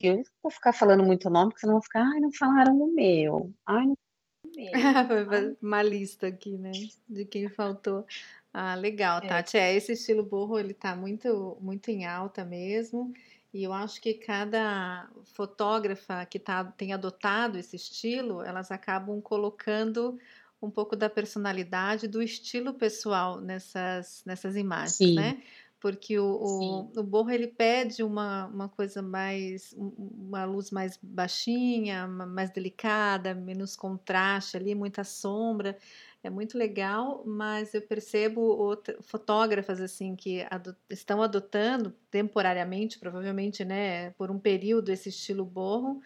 Eu 0.01 0.17
não 0.17 0.25
vou 0.43 0.51
ficar 0.51 0.73
falando 0.73 1.05
muito 1.05 1.31
nome, 1.31 1.51
porque 1.51 1.61
senão 1.61 1.75
vão 1.75 1.83
ficar, 1.83 2.03
ai, 2.03 2.21
não 2.21 2.33
falaram 2.33 2.77
o 2.81 2.93
meu. 2.93 3.53
Ai, 3.67 3.87
não 3.87 3.97
Foi 5.29 5.57
uma 5.63 5.83
lista 5.83 6.27
aqui, 6.27 6.59
né? 6.59 6.73
De 7.09 7.25
quem 7.25 7.49
faltou. 7.49 8.05
Ah, 8.53 8.75
legal, 8.75 9.19
é. 9.23 9.29
Tati. 9.29 9.57
É, 9.57 9.75
esse 9.75 9.93
estilo 9.93 10.23
burro, 10.23 10.59
ele 10.59 10.75
tá 10.75 10.95
muito, 10.95 11.57
muito 11.61 11.91
em 11.91 12.05
alta 12.05 12.45
mesmo. 12.45 13.13
E 13.53 13.63
eu 13.63 13.73
acho 13.73 14.01
que 14.01 14.15
cada 14.15 15.09
fotógrafa 15.25 16.25
que 16.25 16.39
tá, 16.39 16.65
tem 16.65 16.93
adotado 16.93 17.59
esse 17.59 17.77
estilo, 17.77 18.43
elas 18.43 18.71
acabam 18.71 19.21
colocando 19.21 20.19
um 20.61 20.71
pouco 20.71 20.97
da 20.97 21.11
personalidade, 21.11 22.09
do 22.09 22.23
estilo 22.23 22.73
pessoal 22.73 23.41
nessas, 23.41 24.23
nessas 24.25 24.57
imagens, 24.57 24.95
Sim. 24.95 25.17
né? 25.17 25.43
Porque 25.81 26.17
o, 26.17 26.25
o, 26.25 27.01
o, 27.01 27.03
borro 27.03 27.31
ele 27.31 27.49
pede 27.49 28.05
uma, 28.05 28.47
uma 28.47 28.69
coisa 28.69 29.03
mais, 29.03 29.75
uma 29.77 30.45
luz 30.45 30.71
mais 30.71 30.97
baixinha, 31.03 32.07
mais 32.07 32.51
delicada, 32.51 33.35
menos 33.35 33.75
contraste 33.75 34.57
ali, 34.57 34.77
muita 34.77 35.03
sombra 35.03 35.77
é 36.23 36.31
muito 36.31 36.57
legal, 36.57 37.23
mas 37.27 37.75
eu 37.75 37.83
percebo 37.83 38.41
outra, 38.41 38.97
fotógrafas 39.03 39.81
assim 39.81 40.15
que 40.15 40.47
adot, 40.51 40.77
estão 40.89 41.23
adotando 41.23 41.93
temporariamente, 42.11 42.99
provavelmente, 42.99 43.65
né, 43.65 44.11
por 44.13 44.31
um 44.31 44.39
período 44.39 44.91
esse 44.91 45.09
estilo 45.09 45.45
borro, 45.45 46.01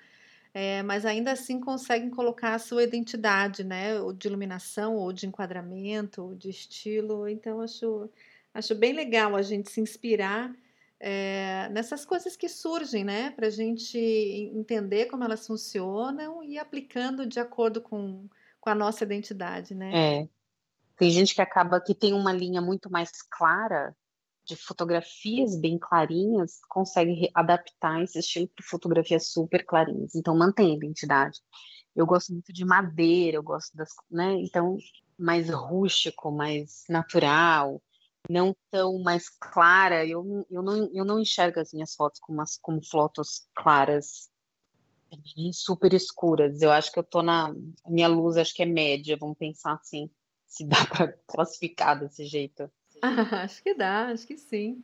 é, 0.54 0.82
mas 0.82 1.04
ainda 1.04 1.32
assim 1.32 1.60
conseguem 1.60 2.10
colocar 2.10 2.54
a 2.54 2.58
sua 2.58 2.82
identidade, 2.84 3.62
né, 3.62 4.00
ou 4.00 4.12
de 4.12 4.28
iluminação, 4.28 4.96
ou 4.96 5.12
de 5.12 5.26
enquadramento, 5.26 6.22
ou 6.22 6.34
de 6.34 6.48
estilo. 6.50 7.28
Então 7.28 7.60
acho 7.60 8.10
acho 8.54 8.74
bem 8.74 8.94
legal 8.94 9.36
a 9.36 9.42
gente 9.42 9.70
se 9.70 9.80
inspirar 9.82 10.54
é, 10.98 11.68
nessas 11.70 12.06
coisas 12.06 12.36
que 12.36 12.48
surgem, 12.48 13.04
né, 13.04 13.30
para 13.32 13.48
a 13.48 13.50
gente 13.50 13.98
entender 13.98 15.06
como 15.06 15.24
elas 15.24 15.46
funcionam 15.46 16.42
e 16.42 16.58
aplicando 16.58 17.26
de 17.26 17.38
acordo 17.38 17.82
com 17.82 18.26
com 18.66 18.70
a 18.70 18.74
nossa 18.74 19.04
identidade, 19.04 19.76
né? 19.76 19.92
É. 19.94 20.28
Tem 20.98 21.08
gente 21.08 21.36
que 21.36 21.40
acaba 21.40 21.80
que 21.80 21.94
tem 21.94 22.12
uma 22.12 22.32
linha 22.32 22.60
muito 22.60 22.90
mais 22.90 23.12
clara 23.30 23.94
de 24.44 24.56
fotografias 24.56 25.56
bem 25.56 25.78
clarinhas, 25.78 26.58
consegue 26.68 27.30
adaptar 27.32 28.02
esse 28.02 28.18
estilo 28.18 28.48
para 28.48 28.66
fotografias 28.66 29.28
super 29.28 29.64
clarinhas. 29.64 30.16
Então 30.16 30.36
mantém 30.36 30.72
a 30.72 30.76
identidade. 30.76 31.38
Eu 31.94 32.06
gosto 32.06 32.32
muito 32.32 32.52
de 32.52 32.64
madeira, 32.64 33.36
eu 33.36 33.42
gosto 33.42 33.76
das, 33.76 33.90
né? 34.10 34.34
Então 34.40 34.76
mais 35.16 35.48
rústico, 35.48 36.32
mais 36.32 36.82
natural, 36.88 37.80
não 38.28 38.52
tão 38.68 39.00
mais 39.00 39.28
clara. 39.28 40.04
Eu, 40.04 40.44
eu, 40.50 40.60
não, 40.60 40.90
eu 40.92 41.04
não 41.04 41.20
enxergo 41.20 41.60
as 41.60 41.72
minhas 41.72 41.94
fotos 41.94 42.18
como, 42.18 42.42
as, 42.42 42.58
como 42.58 42.84
fotos 42.84 43.46
claras 43.54 44.28
super 45.52 45.92
escuras. 45.94 46.60
Eu 46.62 46.70
acho 46.70 46.92
que 46.92 46.98
eu 46.98 47.04
tô 47.04 47.22
na. 47.22 47.54
A 47.84 47.90
minha 47.90 48.08
luz 48.08 48.36
acho 48.36 48.54
que 48.54 48.62
é 48.62 48.66
média, 48.66 49.16
vamos 49.18 49.38
pensar 49.38 49.74
assim, 49.74 50.10
se 50.46 50.64
dá 50.64 50.84
para 50.86 51.12
classificar 51.26 51.98
desse 51.98 52.24
jeito. 52.24 52.70
Ah, 53.02 53.06
acho 53.44 53.62
que 53.62 53.74
dá, 53.74 54.08
acho 54.08 54.26
que 54.26 54.36
sim. 54.36 54.82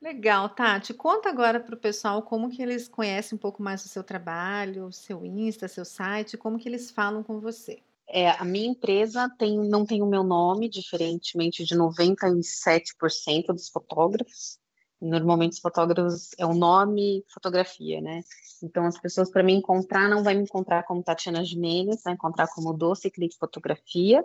Legal, 0.00 0.48
Tati. 0.48 0.92
Conta 0.92 1.28
agora 1.28 1.60
para 1.60 1.76
o 1.76 1.78
pessoal 1.78 2.22
como 2.22 2.50
que 2.50 2.60
eles 2.60 2.88
conhecem 2.88 3.36
um 3.36 3.38
pouco 3.38 3.62
mais 3.62 3.84
do 3.84 3.88
seu 3.88 4.02
trabalho, 4.02 4.90
seu 4.90 5.24
Insta, 5.24 5.68
seu 5.68 5.84
site, 5.84 6.36
como 6.36 6.58
que 6.58 6.68
eles 6.68 6.90
falam 6.90 7.22
com 7.22 7.38
você. 7.38 7.80
É, 8.08 8.30
a 8.30 8.44
minha 8.44 8.66
empresa 8.66 9.30
tem, 9.38 9.56
não 9.56 9.86
tem 9.86 10.02
o 10.02 10.06
meu 10.06 10.24
nome, 10.24 10.68
diferentemente 10.68 11.64
de 11.64 11.76
97% 11.76 13.46
dos 13.54 13.68
fotógrafos. 13.68 14.58
Normalmente 15.02 15.54
os 15.54 15.58
fotógrafos 15.58 16.30
é 16.38 16.46
o 16.46 16.54
nome 16.54 17.24
fotografia, 17.28 18.00
né? 18.00 18.22
Então 18.62 18.86
as 18.86 18.98
pessoas 19.00 19.30
para 19.30 19.42
me 19.42 19.52
encontrar 19.52 20.08
não 20.08 20.22
vai 20.22 20.34
me 20.34 20.44
encontrar 20.44 20.84
como 20.84 21.02
Tatiana 21.02 21.44
Jimenez, 21.44 22.02
vai 22.04 22.14
encontrar 22.14 22.46
como 22.48 22.72
Doce 22.72 23.10
Clique 23.10 23.36
Fotografia. 23.36 24.24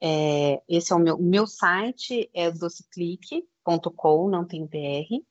É, 0.00 0.62
esse 0.66 0.92
é 0.92 0.96
o 0.96 0.98
meu, 0.98 1.18
meu 1.18 1.46
site, 1.46 2.30
é 2.34 2.50
doceclique.com, 2.50 4.28
não 4.30 4.46
tem 4.46 4.66
BR. 4.66 5.22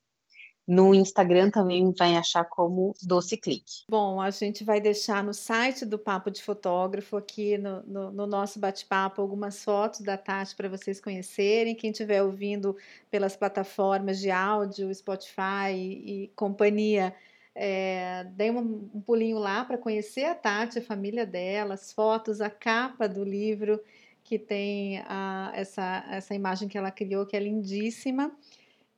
No 0.68 0.94
Instagram 0.94 1.50
também 1.50 1.92
vai 1.92 2.16
achar 2.16 2.46
como 2.46 2.94
Doce 3.02 3.36
Clique. 3.36 3.84
Bom, 3.90 4.22
a 4.22 4.30
gente 4.30 4.64
vai 4.64 4.80
deixar 4.80 5.24
no 5.24 5.34
site 5.34 5.86
do 5.86 5.98
Papo 5.98 6.30
de 6.30 6.42
Fotógrafo, 6.42 7.18
aqui 7.18 7.58
no, 7.58 7.82
no, 7.84 8.12
no 8.12 8.28
nosso 8.28 8.60
bate-papo, 8.60 9.22
algumas 9.22 9.64
fotos 9.64 10.02
da 10.02 10.18
Tati 10.18 10.56
para 10.56 10.70
vocês 10.70 11.02
conhecerem. 11.02 11.76
Quem 11.76 11.92
estiver 11.92 12.22
ouvindo 12.22 12.78
pelas 13.10 13.36
plataformas 13.36 14.20
de 14.20 14.30
áudio, 14.30 14.94
Spotify 14.94 15.74
e, 15.74 16.24
e 16.24 16.28
companhia, 16.36 17.14
é, 17.56 18.26
um, 18.52 18.90
um 18.94 19.02
pulinho 19.02 19.40
lá 19.40 19.66
para 19.66 19.78
conhecer 19.78 20.26
a 20.26 20.36
Tati, 20.36 20.80
a 20.80 20.84
família 20.84 21.26
dela, 21.26 21.74
as 21.74 21.92
fotos, 21.92 22.40
a 22.40 22.50
capa 22.50 23.10
do 23.10 23.24
livro 23.24 23.82
que 24.24 24.38
tem 24.40 25.00
a, 25.08 25.52
essa, 25.54 26.06
essa 26.10 26.34
imagem 26.36 26.68
que 26.68 26.78
ela 26.78 26.92
criou, 26.92 27.26
que 27.26 27.36
é 27.36 27.40
lindíssima. 27.40 28.32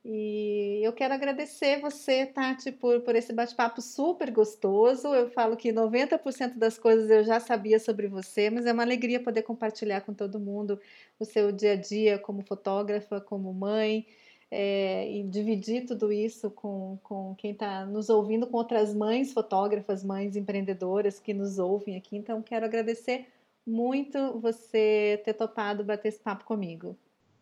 E 0.04 0.80
eu 0.82 0.92
quero 0.92 1.14
agradecer 1.14 1.80
você, 1.80 2.26
Tati, 2.26 2.70
por, 2.70 3.00
por 3.00 3.16
esse 3.16 3.32
bate-papo 3.32 3.80
super 3.80 4.30
gostoso. 4.30 5.08
Eu 5.08 5.30
falo 5.30 5.56
que 5.56 5.72
90% 5.72 6.58
das 6.58 6.78
coisas 6.78 7.08
eu 7.08 7.24
já 7.24 7.40
sabia 7.40 7.80
sobre 7.80 8.06
você, 8.06 8.50
mas 8.50 8.66
é 8.66 8.72
uma 8.72 8.82
alegria 8.82 9.18
poder 9.18 9.42
compartilhar 9.42 10.02
com 10.02 10.12
todo 10.12 10.38
mundo 10.38 10.78
o 11.18 11.24
seu 11.24 11.50
dia 11.50 11.72
a 11.72 11.76
dia 11.76 12.18
como 12.18 12.42
fotógrafa, 12.42 13.18
como 13.18 13.54
mãe, 13.54 14.06
é, 14.50 15.10
e 15.10 15.22
dividir 15.22 15.86
tudo 15.86 16.12
isso 16.12 16.50
com, 16.50 16.98
com 17.02 17.34
quem 17.36 17.52
está 17.52 17.86
nos 17.86 18.10
ouvindo, 18.10 18.46
com 18.46 18.58
outras 18.58 18.94
mães 18.94 19.32
fotógrafas, 19.32 20.04
mães 20.04 20.36
empreendedoras 20.36 21.18
que 21.18 21.32
nos 21.32 21.58
ouvem 21.58 21.96
aqui. 21.96 22.14
Então, 22.14 22.42
quero 22.42 22.66
agradecer 22.66 23.26
muito 23.66 24.38
você 24.38 25.18
ter 25.24 25.32
topado 25.32 25.82
bater 25.82 26.08
esse 26.08 26.20
papo 26.20 26.44
comigo. 26.44 26.94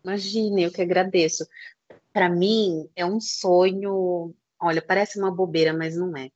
Imagina, 0.03 0.61
eu 0.61 0.71
que 0.71 0.81
agradeço 0.81 1.47
para 2.13 2.29
mim 2.29 2.89
é 2.95 3.05
um 3.05 3.19
sonho. 3.19 4.33
Olha, 4.61 4.81
parece 4.81 5.19
uma 5.19 5.31
bobeira, 5.31 5.73
mas 5.73 5.97
não 5.97 6.15
é. 6.15 6.29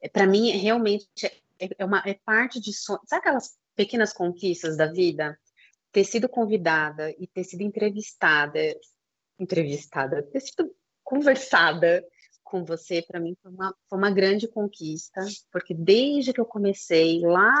é 0.00 0.08
para 0.08 0.26
mim, 0.26 0.50
realmente 0.50 1.08
é, 1.58 1.70
é, 1.78 1.84
uma, 1.84 2.02
é 2.06 2.14
parte 2.14 2.60
de 2.60 2.72
sonho. 2.72 3.00
Sabe 3.06 3.20
aquelas 3.20 3.56
pequenas 3.74 4.12
conquistas 4.12 4.76
da 4.76 4.86
vida? 4.86 5.36
Ter 5.90 6.04
sido 6.04 6.28
convidada 6.28 7.10
e 7.18 7.26
ter 7.26 7.42
sido 7.42 7.62
entrevistada 7.62 8.76
entrevistada, 9.38 10.22
ter 10.22 10.40
sido 10.40 10.70
conversada 11.04 12.04
com 12.42 12.64
você, 12.64 13.02
para 13.02 13.20
mim 13.20 13.36
foi 13.42 13.50
uma, 13.50 13.74
foi 13.88 13.98
uma 13.98 14.10
grande 14.10 14.46
conquista, 14.46 15.20
porque 15.50 15.74
desde 15.74 16.32
que 16.32 16.40
eu 16.40 16.46
comecei 16.46 17.20
lá 17.20 17.52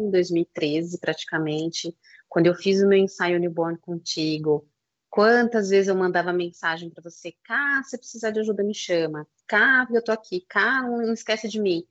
em 0.00 0.10
2013, 0.10 0.98
praticamente, 0.98 1.94
quando 2.28 2.46
eu 2.46 2.54
fiz 2.54 2.80
o 2.80 2.88
meu 2.88 2.98
ensaio 2.98 3.40
newborn 3.40 3.76
contigo, 3.78 4.66
quantas 5.12 5.68
vezes 5.68 5.88
eu 5.88 5.94
mandava 5.94 6.32
mensagem 6.32 6.88
para 6.88 7.02
você, 7.02 7.34
cá, 7.44 7.82
se 7.84 7.98
precisar 7.98 8.30
de 8.30 8.40
ajuda, 8.40 8.64
me 8.64 8.74
chama, 8.74 9.28
cá, 9.46 9.86
eu 9.92 10.02
tô 10.02 10.10
aqui, 10.10 10.42
cá, 10.48 10.80
não 10.82 11.12
esquece 11.12 11.50
de 11.50 11.60
mim. 11.60 11.84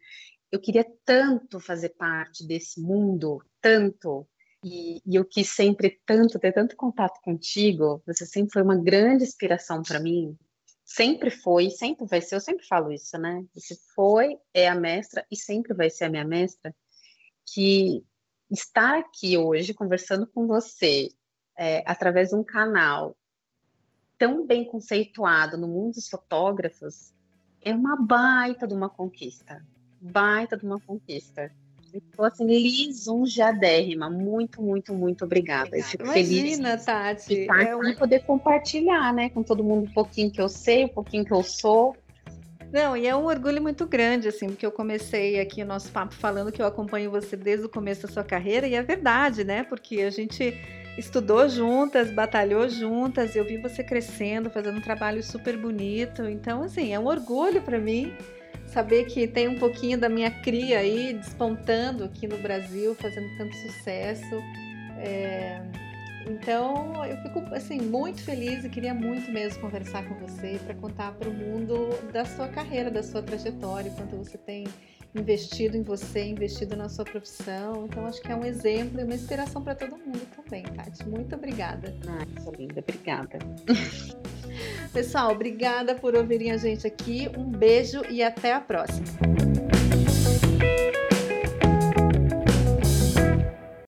Eu 0.51 0.59
queria 0.59 0.83
tanto 1.05 1.59
fazer 1.59 1.89
parte 1.89 2.45
desse 2.47 2.81
mundo, 2.81 3.39
tanto, 3.61 4.27
e, 4.65 5.03
e, 5.05 5.15
eu 5.15 5.23
quis 5.23 5.49
sempre 5.49 6.01
tanto 6.03 6.39
ter 6.39 6.51
tanto 6.51 6.75
contato 6.75 7.21
contigo. 7.21 8.01
Você 8.07 8.25
sempre 8.25 8.53
foi 8.53 8.63
uma 8.63 8.75
grande 8.75 9.23
inspiração 9.23 9.83
para 9.83 9.99
mim. 9.99 10.35
Sempre 10.83 11.29
foi, 11.29 11.69
sempre 11.69 12.07
vai 12.07 12.21
ser. 12.21 12.35
Eu 12.35 12.41
sempre 12.41 12.65
falo 12.65 12.91
isso, 12.91 13.17
né? 13.19 13.45
Você 13.53 13.75
foi, 13.95 14.35
é 14.51 14.67
a 14.67 14.75
mestra 14.75 15.25
e 15.31 15.35
sempre 15.35 15.75
vai 15.75 15.91
ser 15.91 16.05
a 16.05 16.09
minha 16.09 16.25
mestra. 16.25 16.75
Que 17.53 18.03
estar 18.51 18.97
aqui 18.99 19.37
hoje 19.37 19.73
conversando 19.73 20.27
com 20.27 20.47
você 20.47 21.09
é, 21.57 21.83
através 21.85 22.29
de 22.29 22.35
um 22.35 22.43
canal 22.43 23.15
tão 24.17 24.45
bem 24.45 24.63
conceituado 24.63 25.57
no 25.57 25.67
mundo 25.67 25.95
dos 25.95 26.07
fotógrafos 26.07 27.13
é 27.61 27.73
uma 27.73 27.95
baita 27.95 28.67
de 28.67 28.73
uma 28.73 28.89
conquista. 28.89 29.65
Baita 29.99 30.57
de 30.57 30.65
uma 30.65 30.79
conquista. 30.79 31.51
Então, 31.93 32.25
assim, 32.25 32.45
lisonjadérrima. 32.45 34.09
Muito, 34.09 34.61
muito, 34.61 34.93
muito 34.93 35.25
obrigada. 35.25 35.77
Eu 35.77 35.83
fico 35.83 36.03
Imagina, 36.03 36.69
feliz 36.69 36.85
Tati. 36.85 37.27
De 37.27 37.41
estar 37.41 37.61
é 37.61 37.75
um... 37.75 37.95
poder 37.95 38.19
compartilhar, 38.25 39.13
né, 39.13 39.29
com 39.29 39.43
todo 39.43 39.63
mundo 39.63 39.89
um 39.89 39.93
pouquinho 39.93 40.31
que 40.31 40.41
eu 40.41 40.47
sei, 40.47 40.85
um 40.85 40.89
pouquinho 40.89 41.25
que 41.25 41.33
eu 41.33 41.43
sou. 41.43 41.95
Não, 42.71 42.95
e 42.95 43.05
é 43.05 43.15
um 43.15 43.25
orgulho 43.25 43.61
muito 43.61 43.85
grande, 43.85 44.29
assim, 44.29 44.47
porque 44.47 44.65
eu 44.65 44.71
comecei 44.71 45.39
aqui 45.41 45.61
o 45.61 45.65
nosso 45.65 45.91
papo 45.91 46.13
falando 46.13 46.51
que 46.51 46.61
eu 46.61 46.65
acompanho 46.65 47.11
você 47.11 47.35
desde 47.35 47.65
o 47.65 47.69
começo 47.69 48.03
da 48.03 48.07
sua 48.07 48.23
carreira, 48.23 48.65
e 48.65 48.75
é 48.75 48.81
verdade, 48.81 49.43
né? 49.43 49.63
Porque 49.63 50.01
a 50.01 50.09
gente 50.09 50.53
estudou 50.97 51.47
juntas, 51.47 52.11
batalhou 52.11 52.67
juntas, 52.69 53.35
eu 53.35 53.45
vi 53.45 53.57
você 53.57 53.83
crescendo, 53.83 54.49
fazendo 54.49 54.77
um 54.77 54.81
trabalho 54.81 55.23
super 55.23 55.57
bonito. 55.57 56.23
Então, 56.23 56.63
assim, 56.63 56.93
é 56.93 56.99
um 56.99 57.05
orgulho 57.05 57.61
para 57.61 57.79
mim 57.79 58.13
saber 58.67 59.05
que 59.05 59.27
tem 59.27 59.47
um 59.47 59.59
pouquinho 59.59 59.97
da 59.97 60.07
minha 60.07 60.31
cria 60.31 60.79
aí 60.79 61.13
despontando 61.13 62.05
aqui 62.05 62.27
no 62.27 62.37
Brasil, 62.37 62.95
fazendo 62.95 63.27
tanto 63.37 63.55
sucesso. 63.55 64.35
É... 64.97 65.61
Então 66.27 67.03
eu 67.03 67.17
fico 67.17 67.43
assim 67.53 67.81
muito 67.81 68.21
feliz 68.21 68.63
e 68.63 68.69
queria 68.69 68.93
muito 68.93 69.31
mesmo 69.31 69.59
conversar 69.59 70.07
com 70.07 70.15
você 70.15 70.59
para 70.63 70.75
contar 70.75 71.13
para 71.13 71.27
o 71.27 71.33
mundo 71.33 71.89
da 72.13 72.23
sua 72.25 72.47
carreira, 72.47 72.91
da 72.91 73.01
sua 73.01 73.23
trajetória, 73.23 73.91
quanto 73.91 74.15
você 74.15 74.37
tem 74.37 74.65
investido 75.15 75.75
em 75.77 75.83
você, 75.83 76.23
investido 76.25 76.75
na 76.75 76.87
sua 76.89 77.05
profissão. 77.05 77.85
Então 77.85 78.05
acho 78.05 78.21
que 78.21 78.31
é 78.31 78.35
um 78.35 78.45
exemplo 78.45 78.99
e 78.99 79.03
uma 79.03 79.13
inspiração 79.13 79.61
para 79.61 79.75
todo 79.75 79.97
mundo 79.97 80.21
também, 80.35 80.63
Tati. 80.63 81.07
Muito 81.07 81.35
obrigada. 81.35 81.93
Sua 82.41 82.53
linda, 82.57 82.79
obrigada. 82.79 83.39
Pessoal, 84.93 85.31
obrigada 85.31 85.95
por 85.95 86.15
ouvirem 86.15 86.51
a 86.51 86.57
gente 86.57 86.85
aqui. 86.85 87.29
Um 87.37 87.49
beijo 87.49 88.01
e 88.09 88.21
até 88.21 88.53
a 88.53 88.61
próxima. 88.61 89.05